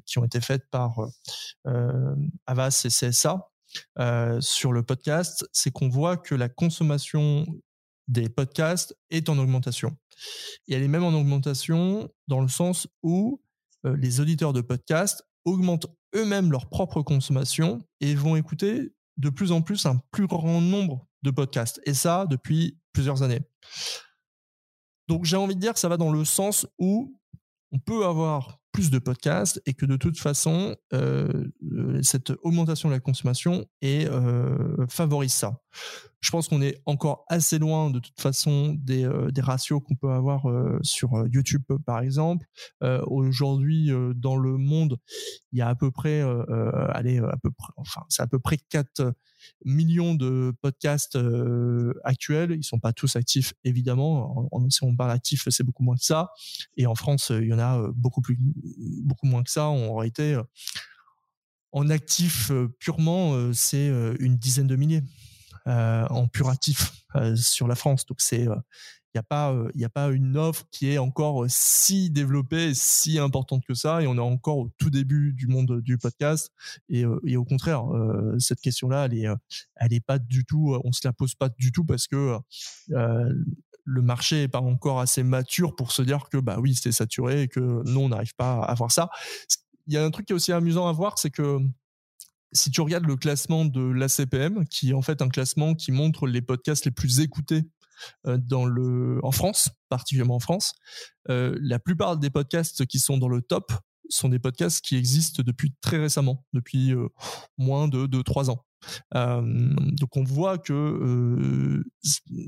qui 0.07 0.19
ont 0.19 0.25
été 0.25 0.41
faites 0.41 0.69
par 0.71 0.99
Avas 2.47 2.83
et 2.85 2.89
CSA, 2.89 3.51
sur 4.41 4.73
le 4.73 4.83
podcast, 4.83 5.47
c'est 5.53 5.71
qu'on 5.71 5.89
voit 5.89 6.17
que 6.17 6.35
la 6.35 6.49
consommation 6.49 7.47
des 8.09 8.31
podcasts 8.31 8.97
est 9.11 9.29
en 9.29 9.39
augmentation. 9.39 9.97
Et 10.67 10.75
elle 10.75 10.83
est 10.83 10.89
même 10.89 11.05
en 11.05 11.13
augmentation 11.13 12.09
dans 12.27 12.41
le 12.41 12.49
sens 12.49 12.89
où 13.03 13.41
les 13.85 14.21
auditeurs 14.21 14.53
de 14.53 14.61
podcasts 14.61 15.25
augmentent 15.45 15.87
eux-mêmes 16.15 16.51
leur 16.51 16.69
propre 16.69 17.03
consommation 17.03 17.81
et 18.01 18.15
vont 18.15 18.37
écouter 18.37 18.93
de 19.17 19.31
plus 19.31 19.53
en 19.53 19.63
plus 19.63 19.87
un 19.87 20.01
plus 20.11 20.27
grand 20.27 20.61
nombre 20.61 21.07
de 21.23 21.31
podcasts. 21.31 21.81
Et 21.85 21.95
ça, 21.95 22.27
depuis 22.27 22.79
plusieurs 22.93 23.23
années. 23.23 23.41
Donc 25.09 25.25
j'ai 25.25 25.37
envie 25.37 25.55
de 25.55 25.61
dire 25.61 25.73
que 25.73 25.81
ça 25.81 25.89
va 25.89 25.97
dans 25.97 26.13
le 26.13 26.25
sens 26.25 26.67
où 26.79 27.19
on 27.73 27.79
peut 27.79 28.05
avoir 28.05 28.61
plus 28.73 28.91
de 28.91 28.99
podcasts 28.99 29.63
et 29.67 29.75
que 29.75 29.87
de 29.87 29.97
toute 29.97 30.19
façon, 30.19 30.77
euh, 30.93 31.49
cette 32.03 32.33
augmentation 32.43 32.89
de 32.89 32.95
la 32.95 33.01
consommation 33.01 33.67
est, 33.83 34.09
euh, 34.09 34.87
favorise 34.89 35.33
ça. 35.33 35.61
Je 36.21 36.31
pense 36.31 36.49
qu'on 36.49 36.61
est 36.61 36.83
encore 36.85 37.25
assez 37.29 37.59
loin 37.59 37.91
de 37.91 38.01
toute 38.01 38.21
façon 38.21 38.75
des, 38.79 39.05
euh, 39.05 39.31
des 39.31 39.41
ratios 39.41 39.81
qu'on 39.87 39.95
peut 39.95 40.11
avoir 40.11 40.47
sur 40.83 41.27
YouTube 41.33 41.63
par 41.87 42.01
exemple. 42.01 42.47
Aujourd'hui, 43.07 43.91
dans 44.17 44.37
le 44.37 44.57
monde, 44.57 44.99
il 45.53 45.59
y 45.59 45.63
a 45.63 45.69
à 45.69 45.75
peu 45.75 45.91
près, 45.91 46.23
allez, 46.93 47.19
à 47.19 47.37
peu 47.43 47.51
près, 47.51 47.73
enfin, 47.77 48.03
c'est 48.09 48.23
à 48.23 48.27
peu 48.27 48.39
près 48.39 48.59
4 48.59 49.15
millions 49.65 50.15
de 50.15 50.53
podcasts 50.61 51.17
euh, 51.17 51.95
actuels. 52.05 52.53
Ils 52.53 52.65
sont 52.65 52.79
pas 52.79 52.93
tous 52.93 53.17
actifs, 53.17 53.55
évidemment. 53.65 54.49
En, 54.53 54.69
si 54.71 54.85
on 54.85 54.97
parle 54.97 55.11
actif, 55.11 55.49
c'est 55.51 55.65
beaucoup 55.65 55.83
moins 55.83 55.97
que 55.97 56.05
ça. 56.05 56.31
Et 56.77 56.87
en 56.87 56.95
France, 56.95 57.31
il 57.35 57.49
y 57.49 57.53
en 57.53 57.59
a 57.59 57.79
euh, 57.79 57.93
beaucoup 57.95 58.21
plus, 58.21 58.39
beaucoup 59.03 59.27
moins 59.27 59.42
que 59.42 59.51
ça. 59.51 59.66
En 59.66 59.97
réalité, 59.97 60.38
en 61.73 61.90
actif 61.90 62.51
euh, 62.51 62.68
purement, 62.79 63.53
c'est 63.53 63.88
une 64.18 64.37
dizaine 64.37 64.66
de 64.66 64.77
milliers 64.77 65.03
en 65.66 66.29
pur 66.29 66.49
actif 66.49 66.92
sur 67.35 67.68
la 67.68 67.75
France. 67.75 68.07
Donc 68.07 68.21
c'est 68.21 68.47
n'y 69.14 69.21
a 69.21 69.23
pas 69.23 69.55
il 69.75 69.85
a 69.85 69.88
pas 69.88 70.11
une 70.11 70.37
offre 70.37 70.64
qui 70.71 70.90
est 70.90 70.99
encore 70.99 71.44
si 71.49 72.11
développée 72.11 72.73
si 72.75 73.18
importante 73.18 73.64
que 73.66 73.75
ça 73.75 74.03
et 74.03 74.07
on 74.07 74.16
est 74.16 74.21
encore 74.21 74.59
au 74.59 74.68
tout 74.79 74.90
début 74.90 75.33
du 75.33 75.47
monde 75.47 75.81
du 75.81 75.99
podcast 75.99 76.53
et, 76.88 77.05
au 77.05 77.44
contraire 77.44 77.85
cette 78.38 78.61
question 78.61 78.88
là 78.88 79.07
elle 79.07 79.14
est 79.14 79.27
elle 79.77 80.01
pas 80.03 80.18
du 80.18 80.44
tout 80.44 80.79
on 80.85 80.92
se 80.92 81.01
la 81.05 81.12
pose 81.12 81.35
pas 81.35 81.49
du 81.49 81.73
tout 81.73 81.85
parce 81.85 82.07
que 82.07 82.38
le 83.88 84.03
marché 84.03 84.42
est 84.42 84.48
pas 84.48 84.61
encore 84.61 85.01
assez 85.01 85.22
mature 85.22 85.74
pour 85.74 85.92
se 85.92 86.03
dire 86.03 86.29
que 86.31 86.38
bah 86.38 86.59
oui 86.61 86.74
c'est 86.74 86.92
saturé 86.92 87.42
et 87.42 87.48
que 87.48 87.61
nous 87.61 88.01
on 88.01 88.09
n'arrive 88.11 88.35
pas 88.35 88.61
à 88.61 88.70
avoir 88.70 88.92
ça 88.92 89.09
il 89.87 89.94
y 89.94 89.96
a 89.96 90.05
un 90.05 90.11
truc 90.11 90.27
qui 90.27 90.33
est 90.33 90.37
aussi 90.37 90.53
amusant 90.53 90.87
à 90.87 90.92
voir 90.92 91.18
c'est 91.18 91.31
que 91.31 91.59
si 92.53 92.70
tu 92.70 92.81
regardes 92.81 93.07
le 93.07 93.16
classement 93.16 93.64
de 93.64 93.81
l'ACPM, 93.81 94.66
qui 94.66 94.90
est 94.90 94.94
en 94.94 95.03
fait 95.03 95.22
un 95.22 95.29
classement 95.29 95.74
qui 95.74 95.92
montre 95.92 96.27
les 96.27 96.42
podcasts 96.42 96.85
les 96.85 96.90
plus 96.90 97.20
écoutés 97.20 97.64
euh, 98.27 99.20
en 99.22 99.33
France, 99.33 99.70
particulièrement 99.88 100.37
en 100.37 100.40
France. 100.40 100.74
Euh, 101.29 101.57
la 101.61 101.79
plupart 101.79 102.16
des 102.16 102.31
podcasts 102.31 102.87
qui 102.87 102.98
sont 102.98 103.18
dans 103.18 103.29
le 103.29 103.42
top 103.42 103.72
sont 104.09 104.29
des 104.29 104.38
podcasts 104.38 104.83
qui 104.83 104.96
existent 104.96 105.42
depuis 105.44 105.74
très 105.81 105.98
récemment, 105.98 106.46
depuis 106.53 106.92
euh, 106.94 107.09
moins 107.59 107.88
de 107.88 108.07
2-3 108.07 108.51
ans. 108.51 108.64
Donc 109.14 110.17
on 110.17 110.25
voit 110.25 110.59
que 110.59 111.83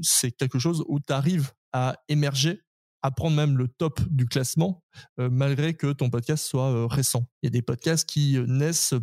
c'est 0.03 0.33
quelque 0.33 0.59
chose 0.59 0.85
où 0.89 1.01
tu 1.01 1.13
arrives 1.13 1.51
à 1.73 1.97
émerger, 2.09 2.63
à 3.03 3.11
prendre 3.11 3.37
même 3.37 3.57
le 3.57 3.69
top 3.69 4.01
du 4.11 4.27
classement, 4.27 4.85
malgré 5.17 5.75
que 5.75 5.93
ton 5.93 6.11
podcast 6.11 6.45
soit 6.45 6.87
récent. 6.89 7.27
Il 7.43 7.47
y 7.47 7.49
a 7.49 7.51
des 7.51 7.63
podcasts 7.63 8.09
qui 8.09 8.39
naissent 8.47 8.95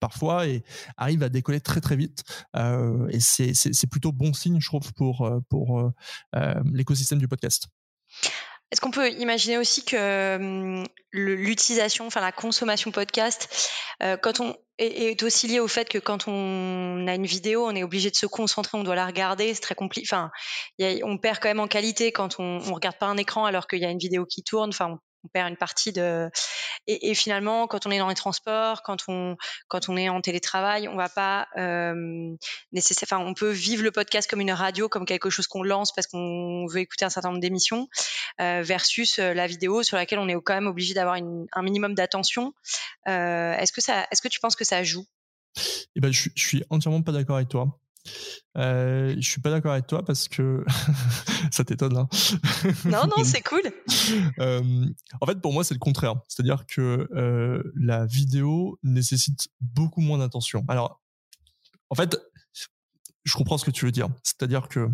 parfois 0.00 0.46
et 0.46 0.62
arrive 0.96 1.22
à 1.22 1.28
décoller 1.28 1.60
très 1.60 1.80
très 1.80 1.96
vite. 1.96 2.22
Et 2.54 3.20
c'est 3.20 3.90
plutôt 3.90 4.12
bon 4.12 4.32
signe, 4.32 4.60
je 4.60 4.66
trouve, 4.66 4.92
pour, 4.94 5.30
pour 5.48 5.92
l'écosystème 6.72 7.18
du 7.18 7.28
podcast. 7.28 7.68
Est-ce 8.70 8.80
qu'on 8.82 8.90
peut 8.90 9.10
imaginer 9.12 9.56
aussi 9.58 9.84
que 9.84 10.84
l'utilisation, 11.12 12.06
enfin 12.06 12.20
la 12.20 12.32
consommation 12.32 12.90
podcast, 12.90 13.70
quand 14.22 14.40
on 14.40 14.56
est, 14.78 15.22
aussi 15.22 15.48
lié 15.48 15.60
au 15.60 15.68
fait 15.68 15.88
que 15.88 15.98
quand 15.98 16.28
on 16.28 17.06
a 17.06 17.14
une 17.14 17.26
vidéo, 17.26 17.66
on 17.66 17.74
est 17.74 17.82
obligé 17.82 18.10
de 18.10 18.16
se 18.16 18.26
concentrer, 18.26 18.78
on 18.78 18.84
doit 18.84 18.94
la 18.94 19.06
regarder, 19.06 19.54
c'est 19.54 19.60
très 19.60 19.74
compliqué. 19.74 20.06
Enfin, 20.10 20.30
on 21.04 21.18
perd 21.18 21.38
quand 21.40 21.48
même 21.48 21.60
en 21.60 21.68
qualité 21.68 22.12
quand 22.12 22.38
on, 22.38 22.60
on 22.66 22.74
regarde 22.74 22.96
pas 22.98 23.06
un 23.06 23.16
écran 23.16 23.44
alors 23.44 23.66
qu'il 23.66 23.80
y 23.80 23.84
a 23.84 23.90
une 23.90 23.98
vidéo 23.98 24.24
qui 24.26 24.42
tourne. 24.42 24.70
Enfin, 24.70 24.98
on 25.28 25.30
perd 25.32 25.50
une 25.50 25.56
partie 25.56 25.92
de 25.92 26.30
et, 26.86 27.14
finalement 27.14 27.66
quand 27.66 27.86
on 27.86 27.90
est 27.90 27.98
dans 27.98 28.08
les 28.08 28.14
transports 28.14 28.82
quand 28.82 29.04
on 29.08 29.36
quand 29.68 29.88
on 29.88 29.96
est 29.96 30.08
en 30.08 30.20
télétravail 30.20 30.88
on 30.88 30.96
va 30.96 31.08
pas 31.08 31.48
euh, 31.56 32.34
enfin 33.02 33.18
on 33.18 33.34
peut 33.34 33.50
vivre 33.50 33.82
le 33.82 33.90
podcast 33.90 34.28
comme 34.28 34.40
une 34.40 34.52
radio 34.52 34.88
comme 34.88 35.04
quelque 35.04 35.30
chose 35.30 35.46
qu'on 35.46 35.62
lance 35.62 35.92
parce 35.92 36.06
qu'on 36.06 36.66
veut 36.66 36.80
écouter 36.80 37.04
un 37.04 37.10
certain 37.10 37.28
nombre 37.28 37.40
d'émissions 37.40 37.88
euh, 38.40 38.62
versus 38.62 39.18
euh, 39.18 39.34
la 39.34 39.46
vidéo 39.46 39.82
sur 39.82 39.96
laquelle 39.96 40.18
on 40.18 40.28
est 40.28 40.36
quand 40.42 40.54
même 40.54 40.66
obligé 40.66 40.94
d'avoir 40.94 41.16
un 41.16 41.62
minimum 41.62 41.94
d'attention 41.94 42.54
euh, 43.08 43.52
est-ce 43.54 43.72
que 43.72 43.80
ça 43.80 44.06
est-ce 44.10 44.22
que 44.22 44.28
tu 44.28 44.40
penses 44.40 44.56
que 44.56 44.64
ça 44.64 44.82
joue? 44.82 45.04
Eh 45.96 46.00
ben, 46.00 46.12
je, 46.12 46.28
je 46.34 46.46
suis 46.46 46.64
entièrement 46.70 47.02
pas 47.02 47.12
d'accord 47.12 47.36
avec 47.36 47.48
toi. 47.48 47.80
Euh, 48.56 49.14
je 49.18 49.28
suis 49.28 49.40
pas 49.40 49.50
d'accord 49.50 49.72
avec 49.72 49.86
toi 49.86 50.04
parce 50.04 50.26
que 50.28 50.64
ça 51.52 51.64
t'étonne 51.64 51.94
là. 51.94 52.08
Hein. 52.10 52.72
non 52.86 53.06
non 53.06 53.24
c'est 53.24 53.42
cool. 53.42 53.62
Euh, 54.38 54.86
en 55.20 55.26
fait 55.26 55.40
pour 55.40 55.52
moi 55.52 55.64
c'est 55.64 55.74
le 55.74 55.80
contraire, 55.80 56.14
c'est-à-dire 56.28 56.64
que 56.66 57.08
euh, 57.14 57.62
la 57.74 58.06
vidéo 58.06 58.78
nécessite 58.82 59.48
beaucoup 59.60 60.00
moins 60.00 60.18
d'attention. 60.18 60.64
Alors 60.68 61.00
en 61.90 61.94
fait 61.94 62.16
je 63.24 63.34
comprends 63.34 63.58
ce 63.58 63.64
que 63.64 63.70
tu 63.70 63.84
veux 63.84 63.92
dire, 63.92 64.08
c'est-à-dire 64.22 64.68
que 64.68 64.88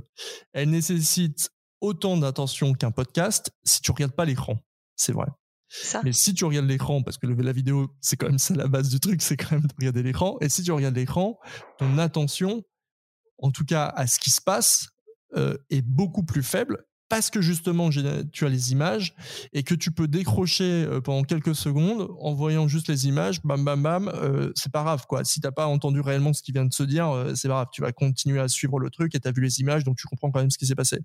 elle 0.53 0.71
nécessite 0.71 1.51
autant 1.81 2.17
d'attention 2.17 2.73
qu'un 2.73 2.91
podcast 2.91 3.53
si 3.63 3.81
tu 3.83 3.93
regardes 3.93 4.13
pas 4.15 4.25
l'écran, 4.25 4.59
c'est 4.97 5.13
vrai. 5.13 5.29
Ça. 5.69 6.03
Mais 6.05 6.13
si 6.13 6.35
tu 6.35 6.45
regardes 6.45 6.67
l'écran, 6.67 7.03
parce 7.03 7.19
que 7.19 7.27
la 7.27 7.53
vidéo, 7.53 7.91
c'est 8.01 8.17
quand 8.17 8.29
même 8.29 8.39
ça 8.39 8.55
la 8.55 8.69
base 8.69 8.91
du 8.91 9.01
truc, 9.01 9.21
c'est 9.23 9.37
quand 9.37 9.53
même 9.53 9.67
de 9.67 9.75
regarder 9.77 10.03
l'écran. 10.03 10.37
Et 10.41 10.49
si 10.49 10.63
tu 10.63 10.71
regardes 10.71 10.95
l'écran, 10.95 11.39
ton 11.79 11.99
attention, 11.99 12.63
en 13.39 13.51
tout 13.51 13.65
cas 13.65 13.87
à 13.87 14.07
ce 14.07 14.19
qui 14.19 14.31
se 14.31 14.41
passe, 14.41 14.89
euh, 15.37 15.57
est 15.71 15.83
beaucoup 15.83 16.23
plus 16.23 16.45
faible 16.45 16.85
parce 17.09 17.29
que 17.29 17.41
justement 17.41 17.91
tu 17.91 18.47
as 18.47 18.49
les 18.49 18.73
images 18.73 19.15
et 19.53 19.63
que 19.63 19.75
tu 19.75 19.91
peux 19.91 20.07
décrocher 20.07 20.85
euh, 20.85 21.01
pendant 21.01 21.23
quelques 21.25 21.55
secondes 21.57 22.09
en 22.21 22.35
voyant 22.35 22.69
juste 22.69 22.89
les 22.89 23.09
images, 23.09 23.43
bam 23.43 23.65
bam 23.65 23.83
bam, 23.83 24.09
euh, 24.15 24.53
c'est 24.55 24.71
pas 24.71 24.83
grave 24.83 25.07
quoi. 25.09 25.25
Si 25.25 25.41
t'as 25.41 25.51
pas 25.51 25.67
entendu 25.67 26.01
réellement 26.01 26.33
ce 26.33 26.43
qui 26.43 26.53
vient 26.53 26.65
de 26.65 26.73
se 26.73 26.85
dire, 26.85 27.33
c'est 27.35 27.49
pas 27.49 27.55
grave, 27.55 27.69
tu 27.73 27.83
vas 27.83 27.93
continuer 27.93 28.41
à 28.41 28.49
suivre 28.49 28.79
le 28.79 28.91
truc 28.91 29.15
et 29.15 29.21
tu 29.21 29.27
as 29.27 29.33
vu 29.33 29.43
les 29.43 29.61
images 29.61 29.83
donc 29.83 29.97
tu 29.97 30.07
comprends 30.07 30.31
quand 30.31 30.41
même 30.41 30.51
ce 30.51 30.59
qui 30.59 30.67
s'est 30.67 30.77
passé. 30.77 31.01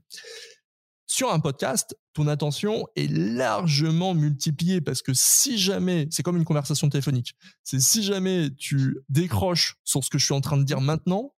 Sur 1.11 1.33
un 1.33 1.39
podcast, 1.39 1.97
ton 2.13 2.27
attention 2.27 2.85
est 2.95 3.11
largement 3.11 4.13
multipliée 4.13 4.79
parce 4.79 5.01
que 5.01 5.11
si 5.15 5.57
jamais, 5.57 6.07
c'est 6.11 6.21
comme 6.21 6.37
une 6.37 6.45
conversation 6.45 6.87
téléphonique, 6.87 7.33
c'est 7.63 7.79
si 7.79 8.03
jamais 8.03 8.51
tu 8.55 8.95
décroches 9.09 9.77
sur 9.83 10.03
ce 10.03 10.11
que 10.11 10.19
je 10.19 10.25
suis 10.25 10.35
en 10.35 10.41
train 10.41 10.57
de 10.57 10.63
dire 10.63 10.81
maintenant, 10.81 11.33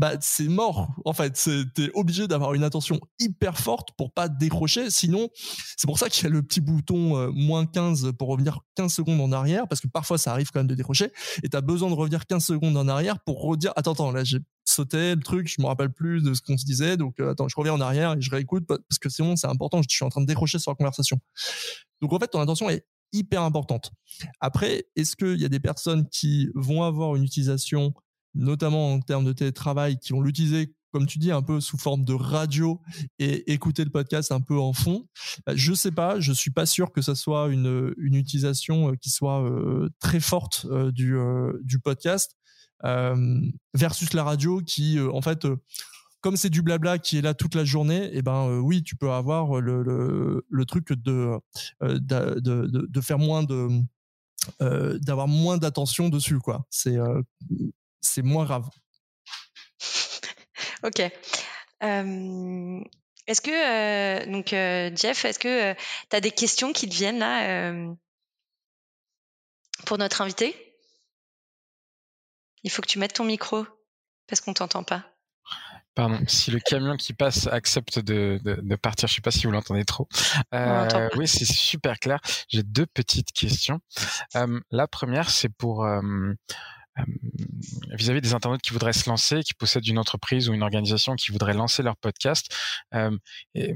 bah 0.00 0.12
c'est 0.22 0.48
mort 0.48 0.88
en 1.04 1.12
fait. 1.12 1.46
T'es 1.74 1.90
obligé 1.92 2.26
d'avoir 2.26 2.54
une 2.54 2.64
attention 2.64 2.98
hyper 3.18 3.58
forte 3.58 3.90
pour 3.98 4.14
pas 4.14 4.30
décrocher. 4.30 4.88
Sinon 4.88 5.28
c'est 5.76 5.86
pour 5.86 5.98
ça 5.98 6.08
qu'il 6.08 6.24
y 6.24 6.26
a 6.26 6.30
le 6.30 6.42
petit 6.42 6.62
bouton 6.62 7.18
euh, 7.18 7.30
moins 7.30 7.66
15 7.66 8.12
pour 8.18 8.28
revenir 8.28 8.60
15 8.76 8.94
secondes 8.94 9.20
en 9.20 9.30
arrière 9.30 9.68
parce 9.68 9.82
que 9.82 9.88
parfois 9.88 10.16
ça 10.16 10.32
arrive 10.32 10.50
quand 10.52 10.60
même 10.60 10.68
de 10.68 10.74
décrocher. 10.74 11.12
Et 11.42 11.50
t'as 11.50 11.60
besoin 11.60 11.90
de 11.90 11.94
revenir 11.94 12.26
15 12.26 12.42
secondes 12.42 12.78
en 12.78 12.88
arrière 12.88 13.20
pour 13.20 13.42
redire 13.42 13.74
attends 13.76 13.92
attends 13.92 14.10
là 14.10 14.24
j'ai 14.24 14.38
sauté 14.64 15.14
le 15.14 15.20
truc 15.20 15.48
je 15.54 15.60
me 15.60 15.66
rappelle 15.66 15.92
plus 15.92 16.22
de 16.22 16.32
ce 16.32 16.40
qu'on 16.40 16.56
se 16.56 16.64
disait 16.64 16.96
donc 16.96 17.20
euh, 17.20 17.32
attends 17.32 17.48
je 17.48 17.56
reviens 17.56 17.74
en 17.74 17.80
arrière 17.82 18.14
et 18.14 18.22
je 18.22 18.30
réécoute 18.30 18.66
parce 18.66 18.98
que 18.98 19.10
sinon 19.10 19.36
c'est 19.36 19.48
important 19.48 19.82
je 19.82 19.88
suis 19.90 20.04
en 20.06 20.08
train 20.08 20.22
de 20.22 20.26
décrocher 20.26 20.58
sur 20.58 20.70
la 20.70 20.76
conversation. 20.76 21.20
Donc 22.00 22.14
en 22.14 22.18
fait 22.18 22.28
ton 22.28 22.40
attention 22.40 22.70
est 22.70 22.86
hyper 23.12 23.42
importante. 23.42 23.92
Après 24.40 24.86
est-ce 24.96 25.14
qu'il 25.14 25.38
y 25.38 25.44
a 25.44 25.50
des 25.50 25.60
personnes 25.60 26.08
qui 26.08 26.48
vont 26.54 26.84
avoir 26.84 27.16
une 27.16 27.24
utilisation 27.24 27.92
notamment 28.34 28.92
en 28.92 29.00
termes 29.00 29.24
de 29.24 29.32
télétravail, 29.32 29.98
qui 29.98 30.12
vont 30.12 30.22
l'utiliser 30.22 30.74
comme 30.92 31.06
tu 31.06 31.18
dis, 31.18 31.30
un 31.30 31.42
peu 31.42 31.60
sous 31.60 31.78
forme 31.78 32.04
de 32.04 32.14
radio 32.14 32.80
et 33.18 33.52
écouter 33.52 33.84
le 33.84 33.90
podcast 33.90 34.32
un 34.32 34.40
peu 34.40 34.58
en 34.58 34.72
fond. 34.72 35.06
Bah, 35.46 35.52
je 35.54 35.72
sais 35.72 35.92
pas, 35.92 36.20
je 36.20 36.32
suis 36.32 36.50
pas 36.50 36.66
sûr 36.66 36.92
que 36.92 37.02
ça 37.02 37.14
soit 37.14 37.48
une, 37.48 37.94
une 37.98 38.14
utilisation 38.14 38.90
euh, 38.90 38.96
qui 38.96 39.10
soit 39.10 39.42
euh, 39.42 39.88
très 40.00 40.20
forte 40.20 40.66
euh, 40.70 40.90
du, 40.90 41.16
du 41.62 41.78
podcast 41.78 42.36
versus 43.74 44.14
la 44.14 44.24
radio 44.24 44.62
qui, 44.62 44.98
en 44.98 45.20
fait, 45.20 45.46
comme 46.22 46.36
c'est 46.38 46.48
du 46.48 46.62
blabla 46.62 46.98
qui 46.98 47.18
est 47.18 47.20
là 47.20 47.34
toute 47.34 47.54
la 47.54 47.64
journée, 47.64 48.08
eh 48.14 48.22
ben 48.22 48.58
oui, 48.60 48.82
tu 48.82 48.96
peux 48.96 49.10
avoir 49.10 49.60
le, 49.60 49.82
le, 49.82 50.46
le 50.48 50.64
truc 50.64 50.90
de, 50.94 51.38
de, 51.82 52.40
de, 52.40 52.86
de, 52.88 53.00
faire 53.02 53.18
moins 53.18 53.42
de 53.42 53.68
d'avoir 55.02 55.28
moins 55.28 55.58
d'attention 55.58 56.08
dessus 56.08 56.38
quoi. 56.38 56.66
C'est 56.70 56.96
c'est 58.00 58.22
moins 58.22 58.44
grave. 58.44 58.68
ok. 60.82 61.00
est-ce 63.26 63.40
que, 63.40 64.30
donc, 64.30 64.48
Jeff, 64.96 65.24
est-ce 65.24 65.38
que 65.38 65.74
tu 66.10 66.16
as 66.16 66.20
des 66.20 66.30
questions 66.30 66.72
qui 66.72 66.88
te 66.88 66.94
viennent 66.94 67.18
là 67.18 67.72
pour 69.86 69.98
notre 69.98 70.20
invité? 70.20 70.54
Il 72.62 72.70
faut 72.70 72.82
que 72.82 72.88
tu 72.88 72.98
mettes 72.98 73.14
ton 73.14 73.24
micro 73.24 73.66
parce 74.26 74.40
qu'on 74.40 74.54
t'entend 74.54 74.84
pas. 74.84 75.04
Pardon, 75.94 76.20
si 76.28 76.52
le 76.52 76.60
camion 76.60 76.96
qui 76.96 77.12
passe 77.12 77.48
accepte 77.48 77.98
de, 77.98 78.40
de, 78.44 78.76
partir, 78.76 79.08
je 79.08 79.14
sais 79.14 79.20
pas 79.20 79.32
si 79.32 79.46
vous 79.46 79.52
l'entendez 79.52 79.84
trop. 79.84 80.08
Euh, 80.54 81.08
oui, 81.16 81.26
c'est 81.26 81.44
super 81.44 81.98
clair. 81.98 82.20
J'ai 82.48 82.62
deux 82.62 82.86
petites 82.86 83.32
questions. 83.32 83.80
Euh, 84.36 84.60
la 84.70 84.86
première, 84.86 85.30
c'est 85.30 85.48
pour 85.48 85.84
euh, 85.84 86.00
vis-à-vis 87.92 88.20
des 88.20 88.34
internautes 88.34 88.62
qui 88.62 88.72
voudraient 88.72 88.92
se 88.92 89.08
lancer, 89.08 89.42
qui 89.42 89.54
possèdent 89.54 89.86
une 89.86 89.98
entreprise 89.98 90.48
ou 90.48 90.54
une 90.54 90.62
organisation 90.62 91.14
qui 91.14 91.32
voudrait 91.32 91.54
lancer 91.54 91.82
leur 91.82 91.96
podcast. 91.96 92.54
Euh, 92.94 93.16
et, 93.54 93.74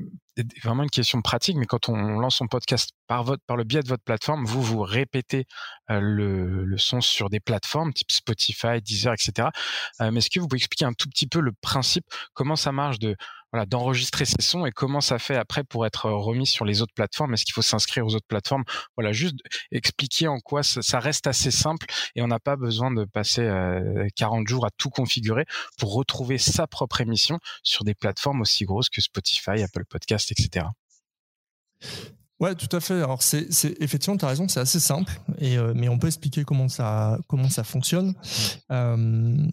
vraiment 0.64 0.82
une 0.82 0.90
question 0.90 1.22
pratique, 1.22 1.56
mais 1.56 1.66
quand 1.66 1.88
on 1.88 2.18
lance 2.18 2.36
son 2.36 2.48
podcast 2.48 2.90
par, 3.06 3.24
le 3.24 3.64
biais 3.64 3.82
de 3.82 3.88
votre 3.88 4.02
plateforme, 4.02 4.44
vous 4.44 4.62
vous 4.62 4.82
répétez 4.82 5.46
euh, 5.90 6.00
le, 6.00 6.64
le, 6.64 6.78
son 6.78 7.00
sur 7.00 7.30
des 7.30 7.38
plateformes 7.38 7.92
type 7.92 8.10
Spotify, 8.10 8.82
Deezer, 8.82 9.12
etc. 9.12 9.48
Euh, 10.00 10.10
mais 10.10 10.18
est-ce 10.18 10.30
que 10.30 10.40
vous 10.40 10.48
pouvez 10.48 10.58
expliquer 10.58 10.86
un 10.86 10.92
tout 10.92 11.08
petit 11.08 11.28
peu 11.28 11.40
le 11.40 11.52
principe, 11.52 12.04
comment 12.32 12.56
ça 12.56 12.72
marche 12.72 12.98
de 12.98 13.16
voilà, 13.54 13.66
d'enregistrer 13.66 14.24
ces 14.24 14.42
sons 14.42 14.66
et 14.66 14.72
comment 14.72 15.00
ça 15.00 15.20
fait 15.20 15.36
après 15.36 15.62
pour 15.62 15.86
être 15.86 16.10
remis 16.10 16.44
sur 16.44 16.64
les 16.64 16.82
autres 16.82 16.92
plateformes? 16.92 17.34
Est-ce 17.34 17.44
qu'il 17.44 17.52
faut 17.52 17.62
s'inscrire 17.62 18.04
aux 18.04 18.12
autres 18.16 18.26
plateformes? 18.26 18.64
Voilà, 18.96 19.12
juste 19.12 19.36
expliquer 19.70 20.26
en 20.26 20.40
quoi 20.40 20.64
ça, 20.64 20.98
reste 20.98 21.28
assez 21.28 21.52
simple 21.52 21.86
et 22.16 22.22
on 22.22 22.26
n'a 22.26 22.40
pas 22.40 22.56
besoin 22.56 22.90
de 22.90 23.04
passer 23.04 23.48
40 24.16 24.40
euh, 24.40 24.44
jours 24.48 24.66
à 24.66 24.70
tout 24.76 24.90
configurer 24.90 25.44
pour 25.78 25.94
retrouver 25.94 26.36
sa 26.36 26.66
propre 26.66 27.00
émission 27.00 27.38
sur 27.62 27.84
des 27.84 27.94
plateformes 27.94 28.40
aussi 28.40 28.64
grosses 28.64 28.88
que 28.88 29.00
Spotify, 29.00 29.62
Apple 29.62 29.84
Podcast, 29.88 30.32
etc. 30.32 30.66
Ouais, 32.40 32.56
tout 32.56 32.74
à 32.76 32.80
fait. 32.80 32.94
Alors 32.94 33.22
c'est, 33.22 33.46
effectivement, 33.80 34.16
tu 34.16 34.24
as 34.24 34.28
raison, 34.30 34.48
c'est 34.48 34.58
assez 34.58 34.80
simple, 34.80 35.12
et, 35.38 35.56
euh, 35.58 35.72
mais 35.76 35.88
on 35.88 36.00
peut 36.00 36.08
expliquer 36.08 36.42
comment 36.42 36.68
ça, 36.68 37.20
comment 37.28 37.48
ça 37.48 37.62
fonctionne. 37.62 38.14
Euh, 38.72 39.46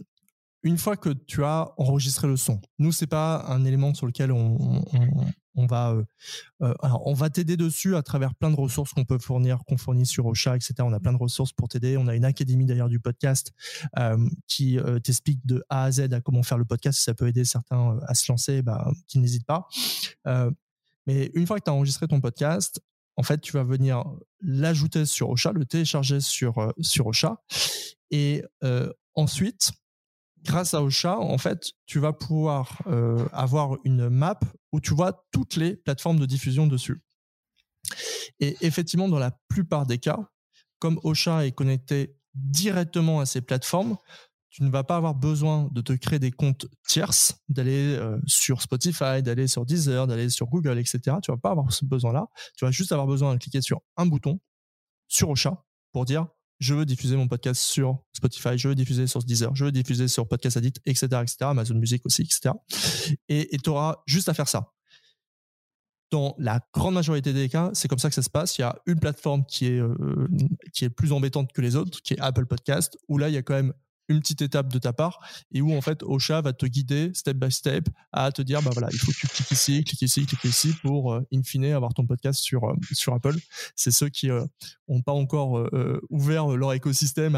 une 0.64 0.78
fois 0.78 0.96
que 0.96 1.10
tu 1.10 1.44
as 1.44 1.74
enregistré 1.78 2.28
le 2.28 2.38
son, 2.38 2.62
nous 2.78 2.92
c'est 2.92 3.08
pas 3.08 3.46
un 3.48 3.66
élément 3.66 3.94
sur 3.94 4.06
lequel 4.06 4.32
on, 4.32 4.84
on, 5.56 5.66
va, 5.66 5.92
euh, 5.92 6.04
euh, 6.62 6.74
alors 6.82 7.06
on 7.08 7.14
va 7.14 7.30
t'aider 7.30 7.58
dessus 7.58 7.96
à 7.96 8.04
travers 8.04 8.36
plein 8.36 8.52
de 8.52 8.56
ressources 8.56 8.94
qu'on 8.94 9.06
peut 9.06 9.18
fournir, 9.18 9.60
qu'on 9.68 9.78
fournit 9.78 10.06
sur 10.06 10.26
Ocha, 10.28 10.56
etc. 10.56 10.76
On 10.80 10.94
a 10.94 11.00
plein 11.00 11.14
de 11.14 11.18
ressources 11.18 11.52
pour 11.52 11.68
t'aider. 11.68 11.98
On 11.98 12.08
a 12.08 12.16
une 12.16 12.26
académie 12.26 12.66
d'ailleurs 12.66 12.90
du 12.90 13.00
podcast 13.00 13.52
euh, 13.98 14.18
qui 14.48 14.78
t'explique 15.04 15.46
de 15.46 15.64
A 15.70 15.86
à 15.86 15.92
Z 15.92 16.14
à 16.14 16.22
comment 16.22 16.44
faire 16.44 16.58
le 16.58 16.66
podcast. 16.66 17.00
Si 17.00 17.06
ça 17.06 17.14
peut 17.14 17.28
aider 17.28 17.44
certains 17.44 18.00
à 18.08 18.14
se 18.14 18.32
lancer, 18.32 18.62
bah, 18.62 18.92
qui 19.08 19.20
n'hésitent 19.20 19.48
pas. 19.48 19.68
mais 21.08 21.32
une 21.34 21.48
fois 21.48 21.60
que 21.60 21.64
tu 21.66 21.72
as 21.72 21.74
enregistré 21.74 22.08
ton 22.08 22.22
podcast, 22.22 22.82
en 23.18 23.24
fait, 23.24 23.42
tu 23.42 23.52
vas 23.54 23.64
venir 23.64 24.04
l'ajouter 24.42 25.06
sur 25.06 25.30
Ocha, 25.30 25.52
le 25.52 25.66
télécharger 25.66 26.22
sur 26.22 26.74
sur 26.80 27.08
Ocha, 27.08 27.42
et 28.12 28.44
ensuite 29.16 29.72
grâce 30.44 30.74
à 30.74 30.82
Ocha, 30.82 31.18
en 31.18 31.38
fait, 31.38 31.72
tu 31.86 32.00
vas 32.00 32.14
pouvoir 32.14 32.82
euh, 32.88 33.26
avoir 33.32 33.78
une 33.84 34.10
map 34.10 34.40
où 34.72 34.80
tu 34.80 34.94
vois 34.94 35.26
toutes 35.32 35.56
les 35.56 35.76
plateformes 35.76 36.20
de 36.20 36.26
diffusion 36.26 36.68
dessus. 36.68 37.02
Et 38.40 38.58
effectivement, 38.62 39.10
dans 39.10 39.20
la 39.20 39.32
plupart 39.50 39.86
des 39.86 39.98
cas, 39.98 40.20
comme 40.80 41.00
Ocha 41.04 41.46
est 41.46 41.52
connecté 41.52 42.16
directement 42.34 43.20
à 43.20 43.26
ces 43.26 43.42
plateformes, 43.42 43.98
tu 44.50 44.64
ne 44.64 44.70
vas 44.70 44.84
pas 44.84 44.98
avoir 44.98 45.16
besoin 45.16 45.70
de 45.72 45.82
te 45.82 45.94
créer 45.94 46.20
des 46.20 46.32
comptes 46.32 46.68
tierces, 46.86 47.36
d'aller 47.48 47.96
euh, 47.96 48.20
sur 48.28 48.62
Spotify, 48.62 49.24
d'aller 49.24 49.48
sur 49.48 49.66
Deezer, 49.66 50.08
d'aller 50.08 50.30
sur 50.30 50.48
Google, 50.48 50.78
etc. 50.78 51.18
Tu 51.24 51.32
vas 51.32 51.38
pas 51.38 51.52
avoir 51.52 51.72
ce 51.72 51.86
besoin-là. 51.86 52.28
Tu 52.58 52.66
vas 52.66 52.72
juste 52.72 52.92
avoir 52.92 53.08
besoin 53.08 53.34
de 53.34 53.40
cliquer 53.40 53.62
sur 53.62 53.82
un 53.96 54.06
bouton 54.06 54.40
sur 55.08 55.30
Ocha 55.30 55.64
pour 55.94 56.04
dire 56.04 56.28
je 56.62 56.76
veux 56.76 56.86
diffuser 56.86 57.16
mon 57.18 57.28
podcast 57.28 57.60
sur 57.60 57.98
Spotify, 58.14 58.56
je 58.56 58.68
veux 58.68 58.76
diffuser 58.76 59.08
sur 59.08 59.24
Deezer, 59.24 59.54
je 59.56 59.66
veux 59.66 59.72
diffuser 59.72 60.08
sur 60.08 60.28
Podcast 60.28 60.58
Addict, 60.58 60.80
etc., 60.86 61.08
etc., 61.24 61.38
Amazon 61.42 61.74
Music 61.74 62.06
aussi, 62.06 62.22
etc. 62.22 62.52
Et 63.28 63.58
tu 63.62 63.72
auras 63.72 63.98
juste 64.06 64.30
à 64.30 64.36
faire 64.36 64.48
ça. 64.48 64.72
Dans 66.12 66.36
la 66.38 66.60
grande 66.72 66.94
majorité 66.94 67.34
des 67.34 67.50
cas, 67.50 67.72
c'est 67.74 67.88
comme 67.88 67.98
ça 67.98 68.10
que 68.10 68.16
ça 68.16 68.22
se 68.22 68.30
passe. 68.30 68.60
Il 68.60 68.62
y 68.62 68.64
a 68.64 68.78
une 68.86 69.00
plateforme 69.00 69.44
qui 69.46 69.68
est, 69.68 69.80
euh, 69.80 70.28
qui 70.72 70.86
est 70.86 70.90
plus 70.90 71.14
embêtante 71.14 71.52
que 71.52 71.62
les 71.62 71.76
autres, 71.76 72.00
qui 72.04 72.14
est 72.14 72.20
Apple 72.20 72.46
Podcast, 72.46 72.96
où 73.08 73.18
là, 73.18 73.30
il 73.30 73.34
y 73.34 73.38
a 73.38 73.42
quand 73.42 73.56
même 73.56 73.74
une 74.08 74.20
petite 74.20 74.42
étape 74.42 74.72
de 74.72 74.80
ta 74.80 74.94
part 74.94 75.20
et 75.52 75.62
où 75.62 75.74
en 75.74 75.82
fait 75.82 76.04
Ocha 76.04 76.42
va 76.42 76.54
te 76.54 76.66
guider 76.66 77.12
step 77.14 77.38
by 77.38 77.52
step 77.52 77.88
à 78.12 78.32
te 78.32 78.42
dire 78.42 78.62
bah 78.62 78.72
voilà 78.74 78.90
il 78.92 79.00
faut 79.00 79.12
que 79.12 79.18
tu 79.18 79.28
cliques 79.28 79.52
ici 79.52 79.84
cliques 79.84 80.02
ici 80.02 80.26
cliques 80.26 80.44
ici 80.44 80.74
pour 80.82 81.14
euh, 81.14 81.22
in 81.34 81.44
fine 81.44 81.66
avoir 81.66 81.94
ton 81.94 82.06
podcast 82.06 82.40
sur 82.42 82.66
euh, 82.66 82.76
sur 82.92 83.14
Apple. 83.14 83.36
C'est 83.76 83.92
ceux 83.92 84.10
qui 84.10 84.28
n'ont 84.28 84.48
euh, 84.90 85.02
pas 85.06 85.14
encore 85.14 85.70
ouvert 86.10 86.48
leur 86.48 86.74
écosystème 86.74 87.38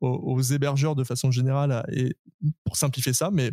aux, 0.00 0.42
hébergeurs 0.42 0.94
de 0.94 1.04
façon 1.04 1.30
générale 1.30 1.84
et 1.92 2.16
pour 2.64 2.76
simplifier 2.76 3.12
ça 3.12 3.30
mais 3.30 3.52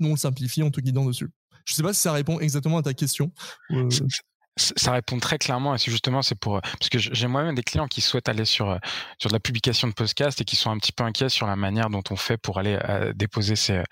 nous 0.00 0.10
on 0.10 0.16
simplifie 0.16 0.62
en 0.62 0.70
te 0.70 0.80
guidant 0.80 1.04
dessus. 1.04 1.28
Je 1.64 1.74
sais 1.74 1.82
pas 1.82 1.94
si 1.94 2.00
ça 2.00 2.12
répond 2.12 2.40
exactement 2.40 2.78
à 2.78 2.82
ta 2.82 2.94
question 2.94 3.32
ça 4.56 4.92
répond 4.92 5.18
très 5.18 5.38
clairement 5.38 5.74
et 5.74 5.78
justement 5.78 6.22
c'est 6.22 6.36
pour 6.36 6.60
parce 6.60 6.88
que 6.88 6.98
j'ai 6.98 7.26
moi-même 7.26 7.54
des 7.54 7.62
clients 7.62 7.88
qui 7.88 8.00
souhaitent 8.00 8.28
aller 8.28 8.44
sur 8.44 8.70
euh, 8.70 8.78
sur 9.18 9.28
de 9.28 9.34
la 9.34 9.40
publication 9.40 9.88
de 9.88 9.92
podcast 9.92 10.40
et 10.40 10.44
qui 10.44 10.54
sont 10.54 10.70
un 10.70 10.78
petit 10.78 10.92
peu 10.92 11.02
inquiets 11.02 11.28
sur 11.28 11.46
la 11.46 11.56
manière 11.56 11.90
dont 11.90 12.02
on 12.10 12.16
fait 12.16 12.36
pour 12.36 12.58
aller 12.58 12.78
euh, 12.88 13.12
déposer 13.14 13.56
ces 13.56 13.82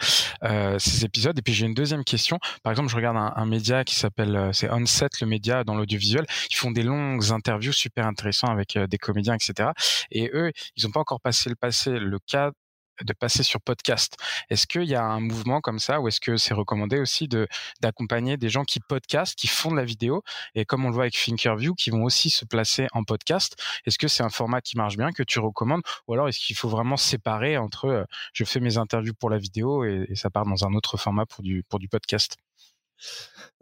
euh, 0.44 0.79
ces 0.79 1.05
épisodes. 1.05 1.37
Et 1.38 1.42
puis 1.42 1.53
j'ai 1.53 1.66
une 1.66 1.75
deuxième 1.75 2.05
question. 2.05 2.38
Par 2.62 2.72
exemple 2.72 2.90
je 2.90 2.96
regarde 2.96 3.16
un, 3.16 3.33
un 3.35 3.46
média 3.46 3.85
qui 3.85 3.96
s'appelle 3.96 4.51
c'est 4.53 4.70
Onset 4.70 5.09
le 5.20 5.27
média 5.27 5.64
dans 5.64 5.75
l'audiovisuel. 5.75 6.27
Ils 6.51 6.57
font 6.57 6.70
des 6.70 6.83
longues 6.85 7.33
interviews 7.33 7.72
super 7.72 8.07
intéressantes 8.07 8.51
avec 8.51 8.79
des 8.79 8.98
comédiens 8.98 9.35
etc 9.35 9.70
et 10.11 10.31
eux 10.33 10.53
ils 10.77 10.85
n'ont 10.85 10.92
pas 10.92 11.01
encore 11.01 11.20
passé 11.20 11.48
le 11.51 11.57
passé 11.57 11.98
le 11.98 12.18
cas 12.20 12.51
de 13.00 13.12
passer 13.12 13.42
sur 13.42 13.61
podcast. 13.61 14.16
Est-ce 14.50 14.66
qu'il 14.66 14.85
y 14.85 14.94
a 14.94 15.05
un 15.05 15.20
mouvement 15.20 15.61
comme 15.61 15.78
ça 15.78 16.00
ou 16.00 16.09
est-ce 16.09 16.20
que 16.20 16.37
c'est 16.37 16.55
recommandé 16.55 16.98
aussi 16.98 17.28
de 17.28 17.48
d'accompagner 17.81 18.37
des 18.37 18.48
gens 18.48 18.64
qui 18.64 18.81
podcastent, 18.81 19.38
qui 19.38 19.46
font 19.46 19.70
de 19.70 19.76
la 19.76 19.85
vidéo? 19.85 20.22
Et 20.55 20.64
comme 20.64 20.85
on 20.85 20.88
le 20.88 20.94
voit 20.94 21.05
avec 21.05 21.14
Thinkerview, 21.14 21.74
qui 21.74 21.90
vont 21.90 22.05
aussi 22.05 22.31
se 22.31 22.44
placer 22.44 22.87
en 22.92 23.05
podcast 23.05 23.57
Est-ce 23.87 23.98
que 23.98 24.09
c'est 24.09 24.22
un 24.22 24.31
format 24.31 24.61
qui 24.61 24.76
marche 24.76 24.96
bien 24.96 25.12
que 25.12 25.22
tu 25.22 25.38
recommandes? 25.38 25.83
Ou 26.07 26.14
alors 26.14 26.28
est-ce 26.28 26.38
qu'il 26.38 26.57
faut 26.57 26.68
vraiment 26.68 26.96
séparer 26.96 27.57
entre 27.57 27.87
euh, 27.87 28.05
je 28.33 28.44
fais 28.44 28.61
mes 28.61 28.76
interviews 28.76 29.14
pour 29.14 29.31
la 29.31 29.38
vidéo 29.38 29.85
et, 29.85 30.09
ça 30.14 30.31
part 30.31 30.44
dans 30.44 30.64
un 30.64 30.74
autre 30.74 30.96
format 30.96 31.26
pour 31.26 31.42
du 31.42 31.64
pour 31.68 31.78
du 31.78 31.88
podcast? 31.88 32.37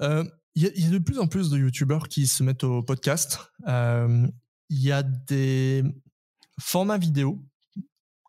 Euh, 0.01 0.25
il 0.55 0.63
y, 0.63 0.87
a 0.87 0.91
de 0.91 0.99
plus 0.99 1.19
en 1.19 1.29
plus 1.29 1.49
de 1.49 1.59
youtubeurs 1.59 2.09
qui 2.09 2.27
se 2.27 2.43
mettent 2.43 2.65
au 2.65 2.83
podcast. 2.83 3.39
Euh, 3.69 4.27
il 4.69 4.83
y 4.83 4.91
a 4.91 5.03
des 5.03 5.85
formats 6.59 6.99
vidéo 6.99 7.41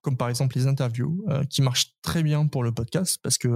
comme 0.01 0.17
par 0.17 0.29
exemple 0.29 0.57
les 0.57 0.67
interviews, 0.67 1.23
euh, 1.29 1.43
qui 1.43 1.61
marchent 1.61 1.95
très 2.01 2.23
bien 2.23 2.47
pour 2.47 2.63
le 2.63 2.71
podcast 2.71 3.19
parce 3.21 3.37
que 3.37 3.49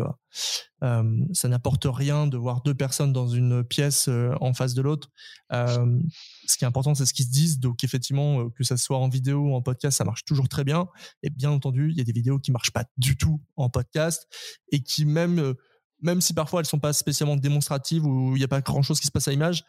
euh, 0.83 1.25
ça 1.33 1.47
n'apporte 1.47 1.87
rien 1.89 2.27
de 2.27 2.37
voir 2.37 2.61
deux 2.61 2.75
personnes 2.75 3.13
dans 3.13 3.27
une 3.27 3.63
pièce 3.63 4.07
euh, 4.07 4.33
en 4.41 4.53
face 4.53 4.73
de 4.73 4.81
l'autre. 4.81 5.09
ce 5.51 6.57
qui 6.57 6.63
est 6.63 6.67
important, 6.67 6.93
c'est 6.93 7.05
ce 7.05 7.13
qu'ils 7.13 7.25
se 7.25 7.31
disent. 7.31 7.59
Donc 7.59 7.83
effectivement, 7.83 8.49
que 8.49 8.63
ça 8.63 8.77
soit 8.77 8.97
en 8.97 9.09
vidéo 9.09 9.39
ou 9.39 9.55
en 9.55 9.61
podcast, 9.61 9.97
ça 9.97 10.05
marche 10.05 10.25
toujours 10.25 10.47
très 10.47 10.63
bien. 10.63 10.87
Et 11.23 11.29
bien 11.29 11.51
entendu, 11.51 11.89
il 11.91 11.97
y 11.97 12.01
a 12.01 12.03
des 12.03 12.13
vidéos 12.13 12.39
qui 12.39 12.51
marchent 12.51 12.73
pas 12.73 12.85
du 12.97 13.17
tout 13.17 13.41
en 13.55 13.69
podcast 13.69 14.27
et 14.71 14.83
qui 14.83 15.05
même 15.05 15.55
même 16.01 16.21
si 16.21 16.33
parfois 16.33 16.59
elles 16.59 16.65
sont 16.65 16.79
pas 16.79 16.93
spécialement 16.93 17.35
démonstratives 17.35 18.05
ou 18.05 18.35
il 18.35 18.39
n'y 18.39 18.43
a 18.43 18.47
pas 18.47 18.61
grand 18.61 18.81
chose 18.81 18.99
qui 18.99 19.07
se 19.07 19.11
passe 19.11 19.27
à 19.27 19.31
l'image, 19.31 19.63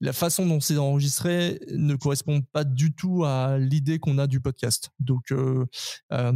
la 0.00 0.12
façon 0.12 0.46
dont 0.46 0.60
c'est 0.60 0.76
enregistré 0.76 1.60
ne 1.72 1.94
correspond 1.96 2.42
pas 2.42 2.64
du 2.64 2.94
tout 2.94 3.24
à 3.24 3.58
l'idée 3.58 3.98
qu'on 3.98 4.18
a 4.18 4.26
du 4.26 4.40
podcast. 4.40 4.90
Donc, 5.00 5.32
euh, 5.32 5.66
euh, 6.12 6.32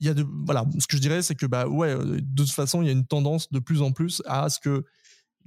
voilà, 0.00 0.64
ce 0.78 0.86
que 0.86 0.96
je 0.96 1.02
dirais, 1.02 1.22
c'est 1.22 1.34
que 1.34 1.46
bah 1.46 1.66
ouais, 1.66 1.96
de 1.96 2.20
toute 2.36 2.50
façon, 2.50 2.82
il 2.82 2.86
y 2.86 2.88
a 2.88 2.92
une 2.92 3.06
tendance 3.06 3.50
de 3.50 3.58
plus 3.58 3.82
en 3.82 3.92
plus 3.92 4.22
à 4.26 4.48
ce 4.48 4.60
que 4.60 4.84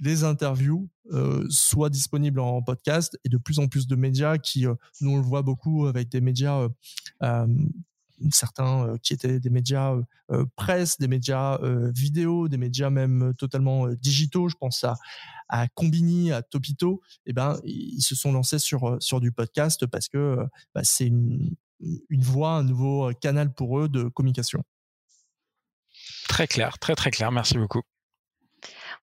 les 0.00 0.24
interviews 0.24 0.88
euh, 1.12 1.46
soient 1.50 1.90
disponibles 1.90 2.40
en 2.40 2.62
podcast 2.62 3.18
et 3.24 3.28
de 3.28 3.36
plus 3.36 3.58
en 3.58 3.68
plus 3.68 3.86
de 3.86 3.96
médias 3.96 4.38
qui, 4.38 4.64
nous 5.00 5.10
on 5.10 5.16
le 5.16 5.22
voit 5.22 5.42
beaucoup 5.42 5.86
avec 5.86 6.08
des 6.08 6.22
médias 6.22 6.68
certains 8.30 8.86
euh, 8.86 8.96
qui 9.02 9.12
étaient 9.12 9.40
des 9.40 9.50
médias 9.50 9.92
euh, 9.92 10.02
euh, 10.32 10.44
presse, 10.56 10.98
des 10.98 11.08
médias 11.08 11.58
vidéo, 11.94 12.48
des 12.48 12.56
médias 12.56 12.90
même 12.90 13.34
totalement 13.38 13.88
digitaux. 13.88 14.48
Je 14.48 14.56
pense 14.56 14.84
à, 14.84 14.96
à 15.48 15.68
Combini, 15.68 16.32
à 16.32 16.42
Topito. 16.42 17.02
Et 17.26 17.30
eh 17.30 17.32
ben, 17.32 17.58
ils 17.64 18.02
se 18.02 18.14
sont 18.14 18.32
lancés 18.32 18.58
sur 18.58 18.96
sur 19.00 19.20
du 19.20 19.32
podcast 19.32 19.86
parce 19.86 20.08
que 20.08 20.38
bah, 20.74 20.82
c'est 20.84 21.06
une 21.06 21.54
une 22.10 22.22
voie, 22.22 22.50
un 22.50 22.62
nouveau 22.62 23.10
canal 23.20 23.52
pour 23.52 23.80
eux 23.80 23.88
de 23.88 24.04
communication. 24.04 24.62
Très 26.28 26.46
clair, 26.46 26.78
très 26.78 26.94
très 26.94 27.10
clair. 27.10 27.32
Merci 27.32 27.56
beaucoup. 27.56 27.82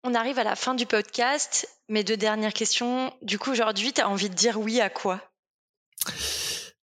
On 0.04 0.13
arrive 0.13 0.38
à 0.38 0.43
la 0.43 0.56
fin 0.56 0.75
du 0.75 0.86
podcast. 0.86 1.67
Mes 1.89 2.04
deux 2.04 2.17
dernières 2.17 2.54
questions. 2.54 3.12
Du 3.21 3.39
coup, 3.39 3.51
aujourd'hui, 3.51 3.93
tu 3.93 4.01
as 4.01 4.10
envie 4.10 4.30
de 4.30 4.36
dire 4.36 4.60
oui 4.60 4.80
à 4.82 4.89
quoi? 4.89 5.21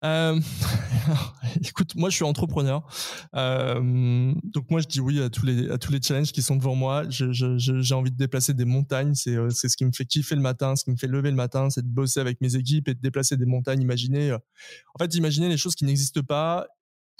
Euh, 0.05 0.41
écoute, 1.65 1.95
moi 1.95 2.11
je 2.11 2.17
suis 2.17 2.25
entrepreneur, 2.25 2.87
euh, 3.35 4.33
donc 4.45 4.71
moi 4.71 4.81
je 4.81 4.87
dis 4.87 5.01
oui 5.01 5.21
à 5.21 5.31
tous 5.31 5.47
les 5.47 5.71
à 5.71 5.79
tous 5.79 5.93
les 5.93 6.01
challenges 6.01 6.33
qui 6.33 6.43
sont 6.43 6.57
devant 6.57 6.75
moi. 6.75 7.05
J'ai 7.09 7.95
envie 7.95 8.11
de 8.11 8.17
déplacer 8.17 8.55
des 8.55 8.65
montagnes, 8.65 9.15
c'est 9.15 9.37
euh, 9.37 9.51
c'est 9.51 9.69
ce 9.69 9.77
qui 9.77 9.85
me 9.85 9.93
fait 9.93 10.05
kiffer 10.05 10.35
le 10.35 10.41
matin, 10.41 10.77
ce 10.77 10.85
qui 10.85 10.91
me 10.91 10.97
fait 10.97 11.07
lever 11.07 11.31
le 11.31 11.37
matin, 11.37 11.71
c'est 11.71 11.83
de 11.83 11.93
bosser 11.93 12.21
avec 12.21 12.41
mes 12.41 12.57
équipes 12.57 12.89
et 12.89 12.95
de 12.95 13.01
déplacer 13.01 13.37
des 13.37 13.47
montagnes. 13.47 13.83
Imaginez, 13.83 14.33
en 14.33 14.99
fait, 14.99 15.15
imaginez 15.15 15.49
les 15.49 15.57
choses 15.57 15.75
qui 15.75 15.85
n'existent 15.85 16.23
pas 16.23 16.67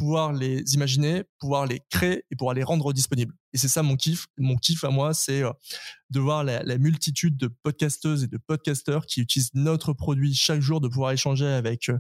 pouvoir 0.01 0.33
les 0.33 0.63
imaginer, 0.73 1.25
pouvoir 1.39 1.67
les 1.67 1.83
créer 1.91 2.25
et 2.31 2.37
pouvoir 2.37 2.55
les 2.55 2.63
rendre 2.63 2.91
disponibles. 2.95 3.35
Et 3.53 3.59
c'est 3.59 3.69
ça 3.69 3.83
mon 3.83 3.97
kiff. 3.97 4.29
Mon 4.39 4.57
kiff 4.57 4.83
à 4.83 4.89
moi, 4.89 5.13
c'est 5.13 5.43
euh, 5.43 5.53
de 6.09 6.19
voir 6.19 6.43
la, 6.43 6.79
multitude 6.79 7.37
de 7.37 7.49
podcasteuses 7.49 8.25
et 8.25 8.27
de 8.27 8.39
podcasteurs 8.39 9.05
qui 9.05 9.21
utilisent 9.21 9.51
notre 9.53 9.93
produit 9.93 10.35
chaque 10.35 10.63
jour, 10.63 10.81
de 10.81 10.89
pouvoir 10.89 11.13
échanger 11.13 11.47
avec 11.47 11.91
euh, 11.91 11.99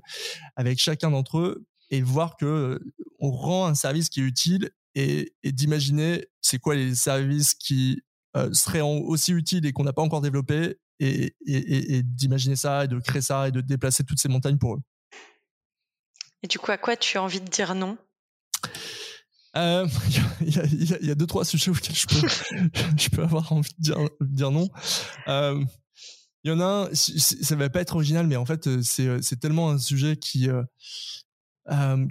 avec 0.57 0.79
chacun 0.81 1.11
d'entre 1.11 1.41
eux 1.41 1.67
et 1.91 2.03
voir 2.03 2.37
que 2.37 2.47
euh, 2.47 2.93
on 3.19 3.31
rend 3.31 3.67
un 3.67 3.75
service 3.75 4.09
qui 4.09 4.21
est 4.21 4.25
utile 4.25 4.71
et, 4.95 5.33
d'imaginer 5.45 6.27
c'est 6.41 6.59
quoi 6.59 6.75
les 6.75 6.95
services 6.95 7.55
qui 7.55 8.03
seraient 8.53 8.81
aussi 8.81 9.33
utiles 9.33 9.67
et 9.67 9.73
qu'on 9.73 9.85
n'a 9.85 9.93
pas 9.93 10.03
encore 10.03 10.21
développé 10.21 10.79
et, 11.01 11.35
et 11.47 12.03
d'imaginer 12.03 12.57
ça 12.57 12.85
et 12.85 12.89
de 12.89 12.99
créer 12.99 13.23
ça 13.23 13.49
et 13.49 13.51
de 13.53 13.61
déplacer 13.61 14.05
toutes 14.05 14.21
ces 14.21 14.29
montagnes 14.29 14.59
pour 14.59 14.75
eux. 14.75 14.81
Et 16.43 16.47
du 16.47 16.59
coup, 16.59 16.71
à 16.71 16.79
quoi 16.79 16.97
tu 16.97 17.19
as 17.19 17.23
envie 17.23 17.41
de 17.41 17.49
dire 17.49 17.75
non? 17.75 17.99
Euh, 19.57 19.87
il 20.41 21.07
y, 21.07 21.11
a 21.11 21.15
deux 21.15 21.27
trois 21.27 21.45
sujets 21.45 21.71
auxquels 21.71 21.97
je 21.97 22.07
peux, 22.07 22.29
je 22.99 23.09
peux 23.09 23.23
avoir 23.23 23.53
envie 23.53 23.73
de 23.79 23.83
dire, 23.83 23.99
dire 24.21 24.51
non. 24.51 24.69
Euh, 25.29 25.63
il 26.45 26.51
y 26.51 26.55
en 26.55 26.61
a 26.61 26.89
un, 26.89 26.95
ça 26.95 27.57
va 27.57 27.69
pas 27.69 27.81
être 27.81 27.97
original, 27.97 28.27
mais 28.27 28.37
en 28.37 28.47
fait 28.47 28.67
euh, 28.67 28.81
c'est 28.83 29.21
c'est 29.23 29.41
tellement 29.41 29.71
un 29.71 29.79
sujet 29.79 30.17
qui 30.17 30.49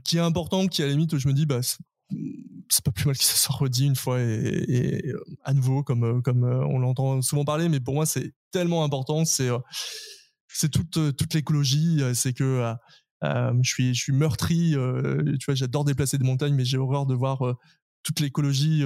qui 0.03 0.17
est 0.17 0.21
important, 0.21 0.67
qui 0.67 0.83
à 0.83 0.85
la 0.85 0.91
limite 0.93 1.17
je 1.17 1.27
me 1.27 1.33
dis 1.33 1.45
bah 1.45 1.59
c'est 1.61 2.83
pas 2.83 2.91
plus 2.91 3.05
mal 3.05 3.17
que 3.17 3.23
ça 3.23 3.35
soit 3.35 3.55
redit 3.55 3.85
une 3.85 3.95
fois 3.95 4.19
et, 4.21 5.13
à 5.43 5.53
nouveau 5.53 5.83
comme 5.83 6.21
comme 6.21 6.43
on 6.43 6.79
l'entend 6.79 7.21
souvent 7.21 7.45
parler, 7.45 7.69
mais 7.69 7.79
pour 7.79 7.93
moi 7.93 8.05
c'est 8.05 8.33
tellement 8.51 8.83
important, 8.83 9.25
c'est 9.25 9.49
c'est 10.47 10.69
toute 10.69 11.15
toute 11.15 11.33
l'écologie, 11.33 12.01
c'est 12.13 12.33
que 12.33 12.75
euh, 13.23 13.53
je 13.61 13.69
suis, 13.69 13.93
je 13.93 14.01
suis 14.01 14.13
meurtri. 14.13 14.75
Euh, 14.75 15.35
tu 15.39 15.45
vois, 15.45 15.55
j'adore 15.55 15.85
déplacer 15.85 16.17
des 16.17 16.25
montagnes, 16.25 16.53
mais 16.53 16.65
j'ai 16.65 16.77
horreur 16.77 17.05
de 17.05 17.13
voir 17.13 17.45
euh, 17.45 17.55
toute 18.03 18.21
l'écologie 18.21 18.81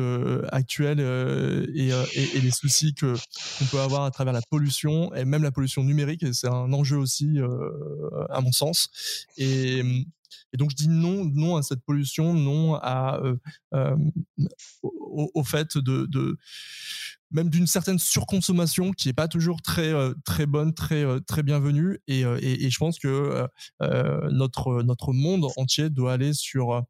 actuelle 0.51 0.99
et, 0.99 1.89
et, 1.89 2.41
les 2.41 2.49
soucis 2.49 2.95
que 2.95 3.15
qu'on 3.59 3.65
peut 3.65 3.79
avoir 3.79 4.05
à 4.05 4.11
travers 4.11 4.33
la 4.33 4.41
pollution 4.49 5.13
et 5.13 5.23
même 5.23 5.43
la 5.43 5.51
pollution 5.51 5.83
numérique. 5.83 6.25
C'est 6.33 6.47
un 6.47 6.73
enjeu 6.73 6.97
aussi, 6.97 7.37
à 8.31 8.41
mon 8.41 8.51
sens. 8.51 8.89
Et, 9.37 9.83
et, 10.53 10.57
donc 10.57 10.71
je 10.71 10.75
dis 10.75 10.87
non, 10.87 11.25
non 11.25 11.57
à 11.57 11.63
cette 11.63 11.83
pollution, 11.83 12.33
non 12.33 12.75
à 12.75 13.21
au, 15.13 15.43
fait 15.43 15.77
de, 15.77 16.37
même 17.33 17.49
d'une 17.49 17.67
certaine 17.67 17.99
surconsommation 17.99 18.91
qui 18.91 19.09
est 19.09 19.13
pas 19.13 19.27
toujours 19.27 19.61
très 19.61 19.91
euh, 19.91 20.13
très 20.23 20.45
bonne, 20.45 20.73
très 20.73 21.03
euh, 21.03 21.19
très 21.19 21.43
bienvenue. 21.43 21.99
Euh, 22.09 22.39
et, 22.41 22.69
je 22.69 22.77
pense 22.77 22.99
que 22.99 23.47
notre 23.81 24.83
notre 24.83 25.13
monde 25.13 25.47
entier 25.57 25.89
doit 25.89 26.13
aller 26.13 26.33
sur 26.33 26.83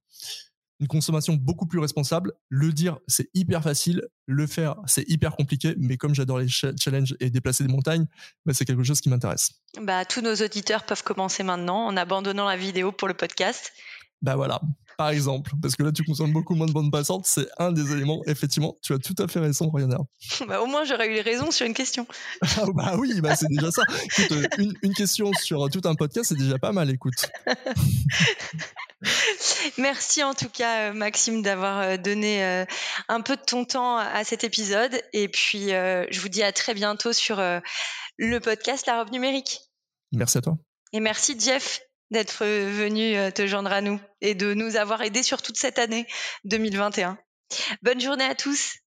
une 0.84 0.89
consommation 0.89 1.36
beaucoup 1.36 1.65
plus 1.65 1.80
responsable. 1.80 2.34
Le 2.50 2.74
dire, 2.74 3.00
c'est 3.08 3.30
hyper 3.34 3.63
facile. 3.63 4.04
Le 4.26 4.48
faire, 4.48 4.76
c'est 4.86 5.08
hyper 5.10 5.38
compliqué. 5.38 5.76
Mais 5.78 5.96
comme 5.96 6.13
j'adore 6.13 6.39
les 6.39 6.50
challenges 6.50 7.15
et 7.22 7.30
déplacer 7.30 7.63
des 7.63 7.72
montagnes, 7.72 8.06
bah, 8.46 8.54
c'est 8.54 8.65
quelque 8.65 8.84
chose 8.84 9.00
qui 9.00 9.10
m'intéresse. 9.10 9.52
Bah, 9.80 10.04
tous 10.04 10.22
nos 10.22 10.36
auditeurs 10.36 10.84
peuvent 10.84 11.04
commencer 11.04 11.43
maintenant 11.43 11.86
en 11.86 11.96
abandonnant 11.96 12.48
la 12.48 12.58
vidéo 12.58 12.91
pour 12.91 13.08
le 13.08 13.13
podcast. 13.13 13.72
Bah 14.22 14.36
voilà 14.36 14.62
par 14.97 15.10
exemple, 15.10 15.51
parce 15.62 15.75
que 15.75 15.84
là 15.84 15.91
tu 15.91 16.03
consommes 16.03 16.32
beaucoup 16.32 16.56
moins 16.56 16.67
de 16.67 16.71
bande 16.71 16.91
passante, 16.91 17.25
c'est 17.25 17.47
un 17.58 17.71
des 17.71 17.91
éléments. 17.91 18.21
Effectivement, 18.25 18.75
tu 18.82 18.93
as 18.93 18.99
tout 18.99 19.15
à 19.19 19.27
fait 19.27 19.39
raison, 19.39 19.69
Rihanna. 19.69 19.97
bah, 20.47 20.62
au 20.62 20.65
moins 20.65 20.84
j'aurais 20.84 21.17
eu 21.17 21.21
raison 21.21 21.51
sur 21.51 21.65
une 21.65 21.73
question. 21.73 22.08
ah, 22.41 22.65
bah 22.73 22.95
oui, 22.97 23.21
bah 23.21 23.36
c'est 23.36 23.49
déjà 23.49 23.71
ça. 23.71 23.84
Euh, 24.32 24.47
une, 24.58 24.93
question 24.93 25.32
sur 25.41 25.69
tout 25.69 25.82
un 25.86 25.95
podcast, 25.95 26.29
c'est 26.29 26.38
déjà 26.38 26.60
pas 26.60 26.71
mal. 26.71 26.89
Écoute. 26.89 27.29
Merci 29.77 30.23
en 30.23 30.34
tout 30.34 30.49
cas 30.49 30.89
euh, 30.89 30.93
Maxime 30.93 31.41
d'avoir 31.41 31.79
euh, 31.79 31.97
donné 31.97 32.65
un 33.10 33.21
peu 33.21 33.36
de 33.36 33.41
ton 33.41 33.65
temps 33.65 33.97
à 33.97 34.23
cet 34.23 34.43
épisode 34.43 35.01
et 35.12 35.27
puis 35.27 35.69
je 35.69 36.19
vous 36.19 36.29
dis 36.29 36.43
à 36.43 36.51
très 36.51 36.73
bientôt 36.73 37.13
sur 37.13 37.41
le 38.17 38.39
podcast 38.39 38.86
La 38.88 38.99
robe 38.99 39.12
numérique. 39.12 39.62
Merci 40.12 40.38
à 40.38 40.41
toi. 40.41 40.58
Et 40.93 40.99
merci 40.99 41.38
Jeff 41.39 41.82
d'être 42.13 42.45
venu 42.45 43.15
euh, 43.15 43.32
te 43.32 43.45
joindre 43.47 43.71
à 43.71 43.82
nous 43.82 43.99
et 44.24 44.34
de 44.34 44.56
nous 44.56 44.78
avoir 44.78 45.04
aidés 45.04 45.22
sur 45.22 45.44
toute 45.44 45.58
cette 45.58 45.78
année 45.78 46.08
2021. 46.46 47.20
Bonne 47.84 48.02
journée 48.02 48.26
à 48.26 48.34
tous. 48.34 48.78